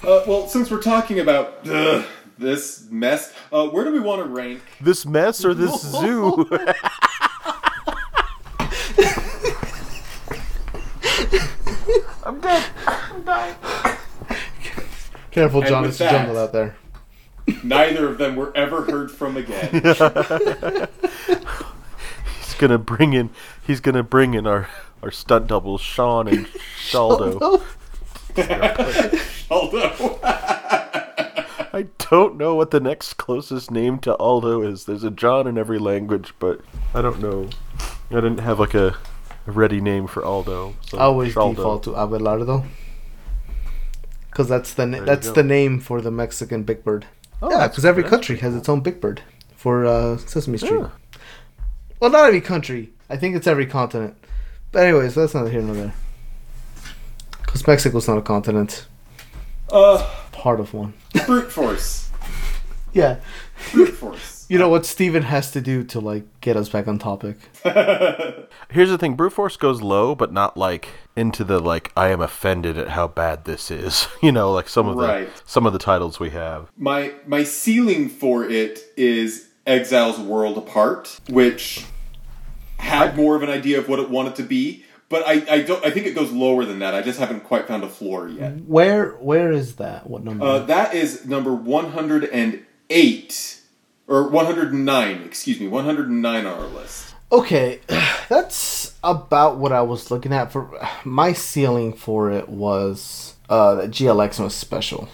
[0.02, 2.04] Uh, well, since we're talking about ugh,
[2.38, 4.62] this mess, uh, where do we want to rank?
[4.80, 6.48] this mess or this zoo?
[12.30, 12.64] I'm dead.
[12.86, 13.56] I'm dying.
[15.32, 15.84] Careful, John.
[15.84, 16.76] It's that, jungle out there.
[17.64, 19.68] Neither of them were ever heard from again.
[22.38, 23.30] he's gonna bring in.
[23.66, 24.68] He's gonna bring in our
[25.02, 26.46] our stunt doubles, Sean and
[26.78, 27.64] Shaldo.
[28.36, 30.20] Shaldo.
[31.74, 34.84] I don't know what the next closest name to Aldo is.
[34.84, 36.60] There's a John in every language, but
[36.94, 37.48] I don't know.
[38.12, 38.96] I didn't have like a
[39.46, 40.74] ready name for Aldo.
[40.86, 41.56] So I always Shaldo.
[41.56, 42.66] default to Abelardo.
[44.30, 45.34] Because that's the na- that's go.
[45.34, 47.06] the name for the Mexican Big Bird.
[47.42, 49.22] Oh, yeah, because every country has its own Big Bird
[49.56, 50.80] for uh, Sesame Street.
[50.80, 50.88] Yeah.
[51.98, 52.90] Well, not every country.
[53.08, 54.14] I think it's every continent.
[54.72, 55.94] But anyways, that's not here nor there.
[57.42, 58.86] Because Mexico's not a continent.
[59.72, 60.94] uh, Part of one.
[61.26, 62.06] brute force.
[62.92, 63.20] Yeah.
[63.72, 64.39] Brute force.
[64.50, 67.36] You know what Steven has to do to like get us back on topic.
[68.68, 72.20] Here's the thing: brute force goes low, but not like into the like I am
[72.20, 74.08] offended at how bad this is.
[74.20, 75.32] You know, like some of Right.
[75.32, 76.68] the some of the titles we have.
[76.76, 81.86] My my ceiling for it is Exile's World Apart, which
[82.78, 85.84] had more of an idea of what it wanted to be, but I, I don't
[85.86, 86.92] I think it goes lower than that.
[86.92, 88.62] I just haven't quite found a floor yet.
[88.66, 90.10] Where where is that?
[90.10, 90.44] What number?
[90.44, 93.59] Uh, that is number 108
[94.10, 97.14] or 109, excuse me, 109 on our list.
[97.32, 97.80] Okay,
[98.28, 103.90] that's about what I was looking at for my ceiling for it was uh that
[103.90, 105.08] GLX-Mas Special.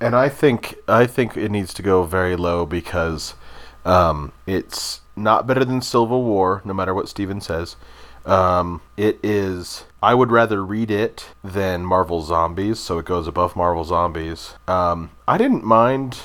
[0.00, 3.34] And I think I think it needs to go very low because
[3.84, 7.76] um, it's not better than Civil War, no matter what Steven says.
[8.26, 9.84] Um, it is.
[10.02, 14.54] I would rather read it than Marvel Zombies, so it goes above Marvel Zombies.
[14.66, 16.18] Um, I didn't mind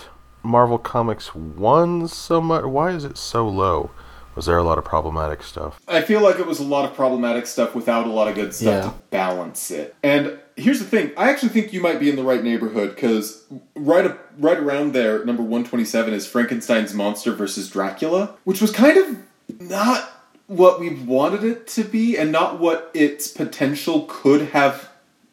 [0.45, 2.63] Marvel Comics one so much.
[2.65, 3.91] Why is it so low?
[4.35, 5.79] Was there a lot of problematic stuff?
[5.87, 8.53] I feel like it was a lot of problematic stuff without a lot of good
[8.53, 8.89] stuff Yeah.
[8.89, 9.95] to balance it.
[10.03, 13.43] And here's the thing: I actually think you might be in the right neighborhood because
[13.75, 18.61] right up, right around there, number one twenty seven is Frankenstein's monster versus Dracula, which
[18.61, 19.17] was kind of
[19.61, 20.11] not
[20.47, 24.89] what we wanted it to be, and not what its potential could have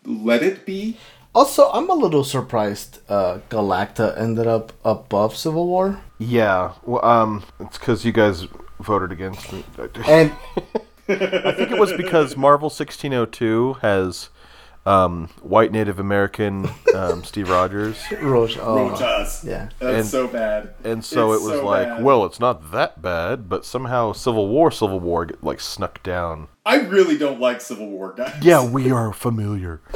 [0.07, 0.97] let it be.
[1.35, 6.01] Also, I'm a little surprised uh Galacta ended up above Civil War.
[6.19, 8.47] Yeah, well, um, it's because you guys
[8.81, 9.65] voted against me.
[10.07, 10.33] And
[11.09, 14.29] I think it was because Marvel 1602 has
[14.85, 19.45] um, white Native American um, Steve Rogers, Roche, oh, Rojhaz.
[19.45, 19.69] yeah.
[19.79, 20.75] That's And- so bad.
[20.85, 22.03] and so It's it was so like, bad.
[22.05, 26.49] well, it's not that bad, but somehow Civil War, Civil War, get, like snuck down.
[26.67, 28.35] I really don't like Civil War, guys.
[28.43, 29.81] Yeah, we are familiar.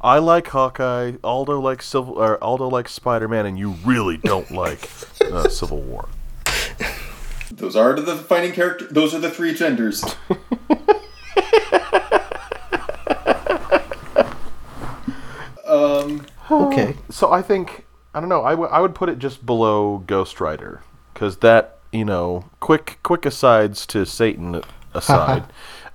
[0.00, 1.12] I like Hawkeye.
[1.22, 4.88] Aldo likes Civil, or Aldo likes Spider Man, and you really don't like
[5.20, 6.08] uh, Civil War.
[7.52, 8.86] Those are the defining character.
[8.90, 10.04] Those are the three genders.
[15.66, 16.96] um, Okay.
[17.10, 18.42] So I think I don't know.
[18.44, 20.82] I, w- I would put it just below Ghost Rider
[21.14, 24.62] because that you know quick quick asides to Satan
[24.94, 25.44] aside,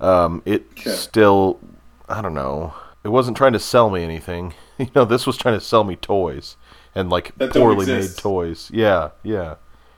[0.00, 0.92] um, it Sure.
[0.92, 1.60] still
[2.08, 2.74] I don't know
[3.06, 4.52] it wasn't trying to sell me anything.
[4.78, 6.56] You know, this was trying to sell me toys
[6.94, 8.70] and like that poorly made toys.
[8.70, 9.54] Yeah, yeah.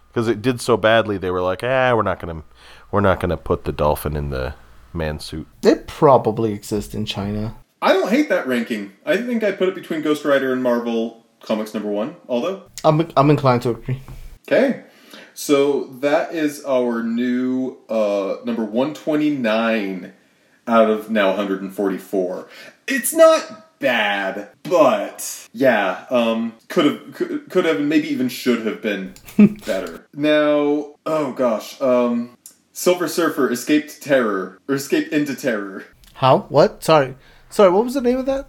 [0.06, 2.44] Because it did so badly, they were like, "Ah, we're not gonna,
[2.92, 4.54] we're not gonna put the dolphin in the
[4.92, 7.56] man suit." It probably exists in China.
[7.82, 8.92] I don't hate that ranking.
[9.04, 12.14] I think I put it between Ghost Rider and Marvel Comics number one.
[12.28, 14.00] Although I'm, I'm inclined to agree.
[14.46, 14.84] Okay,
[15.34, 20.12] so that is our new uh, number 129
[20.68, 22.48] out of now 144.
[22.88, 28.82] It's not bad, but yeah, um, could have could, could have maybe even should have
[28.82, 29.14] been
[29.66, 30.06] better.
[30.14, 32.36] now, oh gosh, um,
[32.72, 35.84] Silver Surfer escaped terror or escaped into terror.
[36.14, 36.40] How?
[36.48, 36.82] What?
[36.82, 37.14] Sorry.
[37.50, 38.48] Sorry, what was the name of that?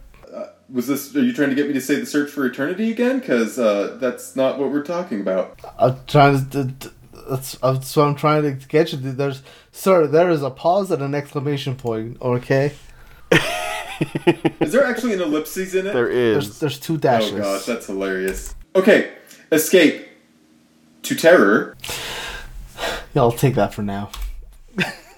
[0.72, 1.16] Was this?
[1.16, 3.20] Are you trying to get me to say the search for eternity again?
[3.20, 5.60] Because uh, that's not what we're talking about.
[5.80, 6.74] I'm trying to.
[7.28, 9.12] That's, that's what I'm trying to get you to.
[9.12, 9.42] There's,
[9.72, 12.22] sir, there is a pause and an exclamation point.
[12.22, 12.74] Okay,
[14.60, 15.94] Is there actually an ellipses in it?
[15.94, 17.34] There there's there's two dashes.
[17.34, 18.56] oh gosh, that's hilarious.
[18.76, 19.14] Okay,
[19.52, 20.08] escape
[21.04, 21.76] to terror.
[23.16, 24.12] Yeah, I'll take that for now.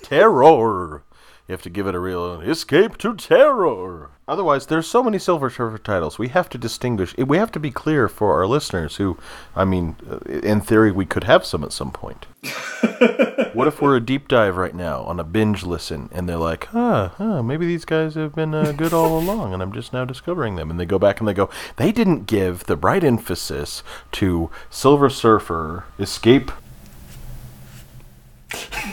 [0.02, 1.04] terror.
[1.48, 4.12] You have to give it a real escape to terror.
[4.32, 6.18] Otherwise, there's so many Silver Surfer titles.
[6.18, 7.14] We have to distinguish.
[7.18, 9.18] We have to be clear for our listeners who,
[9.58, 12.28] I mean, uh, in theory, we could have some at some point.
[13.54, 16.68] what if we're a deep dive right now on a binge listen and they're like,
[16.68, 20.06] huh, huh maybe these guys have been uh, good all along and I'm just now
[20.06, 20.72] discovering them.
[20.72, 23.84] And they go back and they go, they didn't give the right emphasis
[24.14, 26.54] to Silver Surfer escape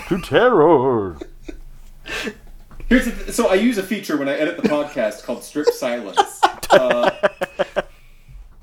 [0.09, 1.17] to terror.
[2.89, 5.67] Here's the th- so I use a feature when I edit the podcast called strip
[5.69, 6.41] silence.
[6.71, 7.11] Uh,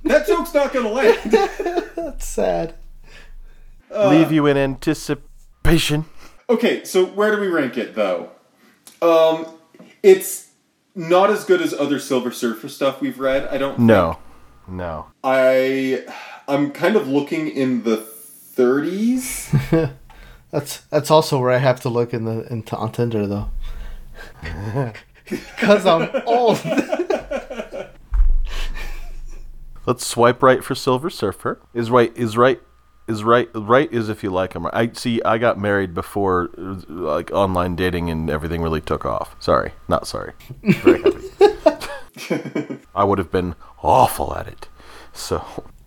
[0.04, 1.20] that joke's not gonna land.
[1.96, 2.76] That's sad.
[3.92, 6.06] Leave you in anticipation.
[6.50, 8.32] okay, so where do we rank it though?
[9.02, 9.46] Um,
[10.04, 10.50] it's
[10.96, 13.48] not as good as other Silver Surfer stuff we've read.
[13.48, 13.80] I don't.
[13.80, 14.18] No,
[14.68, 15.08] no.
[15.24, 16.06] I
[16.48, 17.98] I'm kind of looking in the
[18.56, 19.52] 30s.
[20.52, 23.50] That's that's also where I have to look in the into on Tinder though.
[25.28, 26.64] Because I'm old.
[29.88, 31.60] Let's swipe right for Silver Surfer.
[31.74, 32.62] Is right is right
[33.08, 34.68] is right right is if you like him.
[34.74, 35.22] I see.
[35.24, 39.36] I got married before uh, like online dating and everything really took off.
[39.40, 40.34] Sorry, not sorry.
[40.64, 42.80] Very happy.
[42.96, 44.68] I would have been awful at it.
[45.14, 45.44] So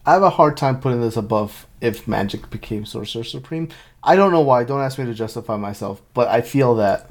[0.06, 3.68] I have a hard time putting this above if magic became Sorcerer Supreme.
[4.02, 4.64] I don't know why.
[4.64, 7.10] Don't ask me to justify myself, but I feel that.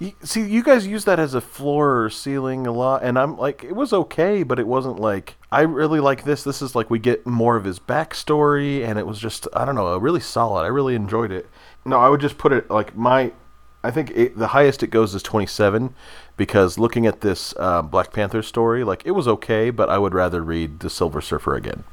[0.00, 3.36] You, see, you guys use that as a floor or ceiling a lot, and I'm
[3.38, 6.42] like, it was okay, but it wasn't like I really like this.
[6.42, 9.76] This is like we get more of his backstory, and it was just I don't
[9.76, 10.62] know, really solid.
[10.62, 11.48] I really enjoyed it.
[11.84, 13.30] No, I would just put it like my,
[13.84, 15.94] I think it, the highest it goes is 27,
[16.36, 20.12] because looking at this uh, Black Panther story, like it was okay, but I would
[20.14, 21.84] rather read the Silver Surfer again.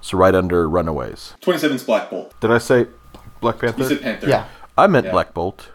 [0.00, 1.34] So right under Runaways.
[1.42, 2.38] 27's Black Bolt.
[2.40, 2.86] Did I say
[3.40, 3.82] Black Panther?
[3.82, 4.28] You said Panther.
[4.28, 4.46] Yeah,
[4.78, 5.12] I meant Yeah.
[5.12, 5.68] Black Bolt.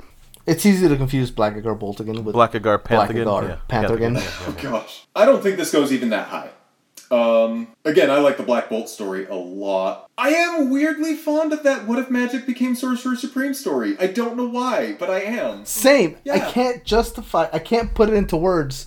[0.49, 3.25] It's easy to confuse Blackagar Boltagon with Blackagar Panthergan.
[3.25, 4.47] Blackagar Yeah, Panthergan.
[4.47, 5.05] Oh gosh.
[5.15, 6.49] I don't think this goes even that high.
[7.11, 10.09] Um, again, I like the Black Bolt story a lot.
[10.17, 13.95] I am weirdly fond of that What If Magic Became Sorcerer Supreme story.
[13.99, 15.65] I don't know why, but I am.
[15.65, 16.17] Same.
[16.31, 17.47] I can't justify.
[17.51, 18.85] I can't put it into words.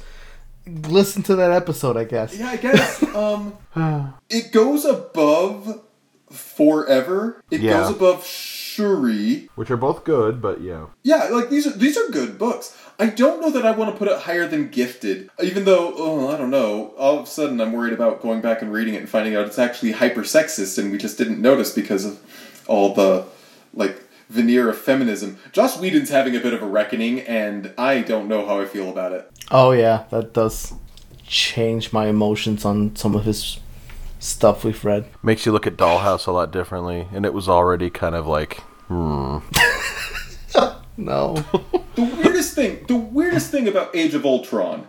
[0.67, 2.39] Listen to that episode, I guess.
[2.39, 3.03] Yeah, I guess.
[3.17, 3.55] um,
[4.31, 5.81] it goes above
[6.31, 7.43] Forever.
[7.51, 7.73] It Yeah.
[7.81, 8.25] goes above
[8.73, 9.49] Shuri.
[9.55, 10.87] Which are both good, but yeah.
[11.03, 12.77] Yeah, like these are these are good books.
[12.99, 16.29] I don't know that I want to put it higher than Gifted, even though oh,
[16.29, 16.95] I don't know.
[16.97, 19.47] All of a sudden, I'm worried about going back and reading it and finding out
[19.47, 22.21] it's actually hyper sexist, and we just didn't notice because of
[22.67, 23.27] all the
[23.75, 25.39] like veneer of feminism.
[25.53, 28.89] Joss Whedon's having a bit of a reckoning, and I don't know how I feel
[28.89, 29.31] about it.
[29.51, 30.73] Oh yeah, that does
[31.27, 33.59] change my emotions on some of his
[34.23, 35.07] stuff we've read.
[35.23, 38.61] Makes you look at Dollhouse a lot differently, and it was already kind of like,
[38.89, 39.39] hmm.
[40.97, 41.45] No.
[41.95, 44.87] The weirdest thing, the weirdest thing about Age of Ultron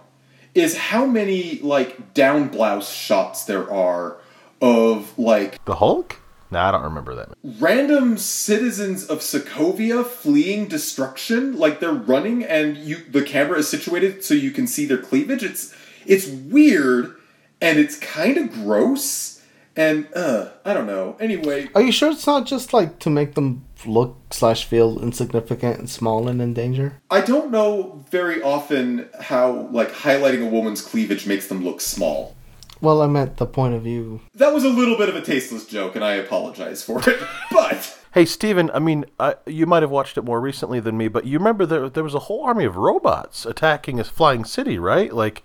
[0.56, 4.20] is how many like down blouse shots there are
[4.62, 6.22] of like The Hulk?
[6.50, 7.34] Nah, I don't remember that.
[7.60, 14.24] random citizens of Sokovia fleeing destruction, like they're running and you the camera is situated
[14.24, 15.44] so you can see their cleavage.
[15.44, 17.16] It's it's weird
[17.64, 19.42] and it's kind of gross
[19.76, 21.16] and uh I don't know.
[21.20, 25.80] Anyway, Are you sure it's not just like to make them look slash feel insignificant
[25.80, 27.02] and small and in danger?
[27.10, 32.36] I don't know very often how like highlighting a woman's cleavage makes them look small.
[32.82, 34.20] Well, I meant the point of view.
[34.36, 37.20] That was a little bit of a tasteless joke and I apologize for it.
[37.52, 41.08] But Hey, Steven, I mean, I, you might have watched it more recently than me,
[41.08, 44.78] but you remember there, there was a whole army of robots attacking a flying city,
[44.78, 45.12] right?
[45.12, 45.42] Like,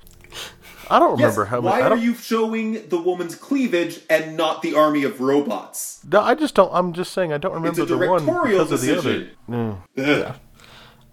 [0.91, 1.85] I don't yes, remember how why many.
[1.85, 6.01] I are you showing the woman's cleavage and not the army of robots?
[6.11, 6.71] No, I just don't.
[6.73, 9.19] I'm just saying I don't remember a the one directorial because of the other.
[9.19, 9.37] decision.
[9.49, 9.79] Mm.
[9.99, 10.35] Ugh.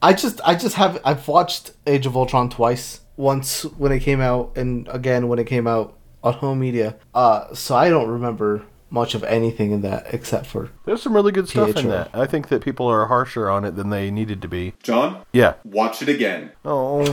[0.02, 3.02] I just, I just have, I've watched Age of Ultron twice.
[3.18, 6.98] Once when it came out, and again when it came out on home media.
[7.14, 11.32] Uh, so I don't remember much of anything in that except for There's some really
[11.32, 12.10] good stuff in that.
[12.14, 14.74] I think that people are harsher on it than they needed to be.
[14.84, 15.54] John, Yeah.
[15.64, 16.52] watch it again.
[16.66, 17.04] Oh.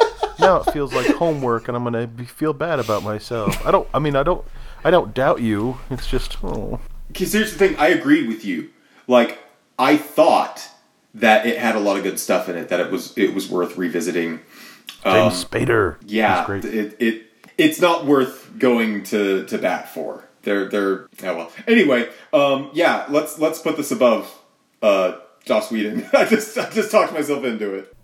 [0.40, 3.64] now it feels like homework, and I'm gonna be, feel bad about myself.
[3.66, 3.88] I don't.
[3.92, 4.44] I mean, I don't.
[4.84, 5.78] I don't doubt you.
[5.90, 6.42] It's just.
[6.44, 6.80] Oh.
[7.08, 8.70] Because here's the thing, I agreed with you.
[9.06, 9.38] Like,
[9.78, 10.68] I thought
[11.14, 13.50] that it had a lot of good stuff in it, that it was it was
[13.50, 14.40] worth revisiting.
[15.04, 15.96] James Spader.
[16.06, 17.22] Yeah, it, it
[17.56, 20.24] it's not worth going to, to bat for.
[20.42, 21.52] They're they're oh well.
[21.66, 24.32] Anyway, um, yeah, let's let's put this above
[24.82, 26.06] uh, Joss Whedon.
[26.12, 27.94] I just I just talked myself into it.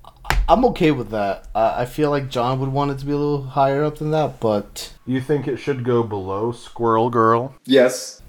[0.49, 1.49] I'm okay with that.
[1.55, 4.11] Uh, I feel like John would want it to be a little higher up than
[4.11, 7.55] that, but You think it should go below Squirrel Girl?
[7.65, 8.21] Yes,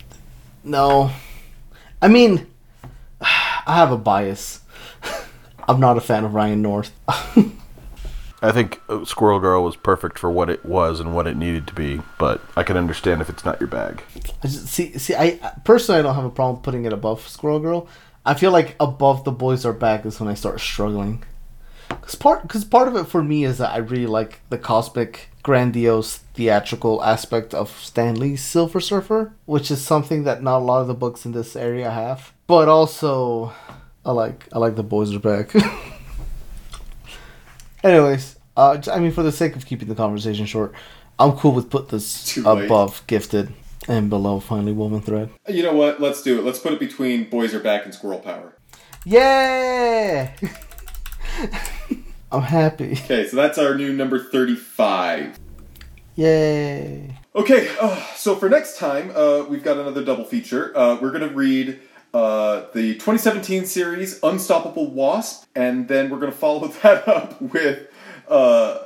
[0.63, 1.11] no.
[2.01, 2.47] I mean,
[3.21, 4.61] I have a bias.
[5.67, 6.91] I'm not a fan of Ryan North.
[8.41, 11.67] I think uh, Squirrel Girl was perfect for what it was and what it needed
[11.67, 14.03] to be, but I can understand if it's not your bag.
[14.41, 17.59] I just- see, see, I personally I don't have a problem putting it above Squirrel
[17.59, 17.87] Girl.
[18.25, 21.23] I feel like above the boys are back is when I start struggling.
[21.89, 25.29] Cause part, cause part of it for me is that I really like the cosmic,
[25.43, 30.81] grandiose, theatrical aspect of Stan Lee's Silver Surfer, which is something that not a lot
[30.81, 32.33] of the books in this area have.
[32.47, 33.53] But also,
[34.05, 35.53] I like I like the boys are back.
[37.83, 40.73] Anyways, uh, I mean, for the sake of keeping the conversation short,
[41.19, 43.53] I'm cool with put this above Gifted.
[43.87, 45.29] And below, finally, Woman Thread.
[45.47, 46.01] You know what?
[46.01, 46.43] Let's do it.
[46.43, 48.57] Let's put it between Boys Are Back and Squirrel Power.
[49.05, 50.35] Yeah!
[52.31, 52.93] I'm happy.
[52.93, 55.39] Okay, so that's our new number 35.
[56.15, 57.17] Yay!
[57.35, 60.75] Okay, uh, so for next time, uh, we've got another double feature.
[60.77, 61.79] Uh, we're going to read
[62.13, 67.87] uh, the 2017 series Unstoppable Wasp, and then we're going to follow that up with
[68.29, 68.79] uh,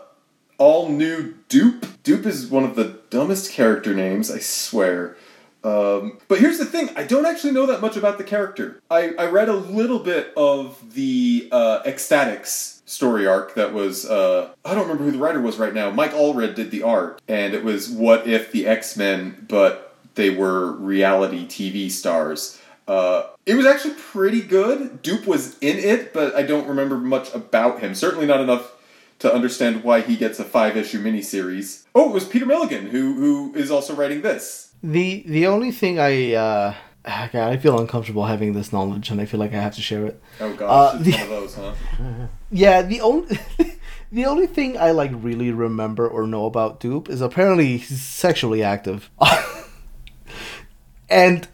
[0.58, 1.82] all new Doop.
[2.04, 5.16] Doop is one of the dumbest character names, I swear.
[5.64, 8.82] Um, but here's the thing I don't actually know that much about the character.
[8.90, 14.50] I, I read a little bit of the uh, X-Statix story arc that was, uh,
[14.64, 15.92] I don't remember who the writer was right now.
[15.92, 20.30] Mike Allred did the art, and it was What If the X Men, but they
[20.30, 22.60] were reality TV stars.
[22.88, 25.04] Uh, it was actually pretty good.
[25.04, 27.94] Doop was in it, but I don't remember much about him.
[27.94, 28.72] Certainly not enough
[29.20, 31.84] to understand why he gets a five issue miniseries.
[31.94, 34.69] Oh, it was Peter Milligan who who is also writing this.
[34.84, 36.74] The the only thing I uh
[37.06, 40.06] God, I feel uncomfortable having this knowledge, and I feel like I have to share
[40.06, 40.22] it.
[40.40, 41.74] Oh Uh, gosh, it's the- one of those, huh?
[42.52, 43.38] Yeah, the only
[44.12, 48.64] the only thing I like really remember or know about Doop is apparently he's sexually
[48.64, 49.10] active,
[51.10, 51.48] and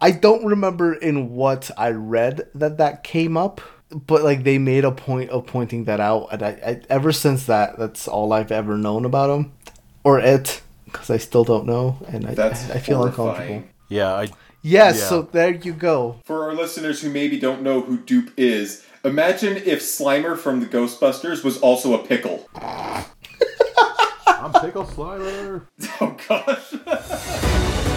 [0.00, 3.60] I don't remember in what I read that that came up.
[3.92, 7.46] But like they made a point of pointing that out, and I, I ever since
[7.46, 9.52] that that's all I've ever known about him,
[10.04, 13.28] or it, because I still don't know, and I That's I feel horrifying.
[13.30, 13.62] uncomfortable.
[13.88, 14.28] Yeah, I
[14.62, 15.08] Yes, Yeah.
[15.08, 16.16] so there you go.
[16.26, 20.66] For our listeners who maybe don't know who Doop is, imagine if Slimer from the
[20.66, 22.46] Ghostbusters was also a pickle.
[24.26, 25.62] I'm Pickle Slimer.
[26.00, 27.96] Oh gosh.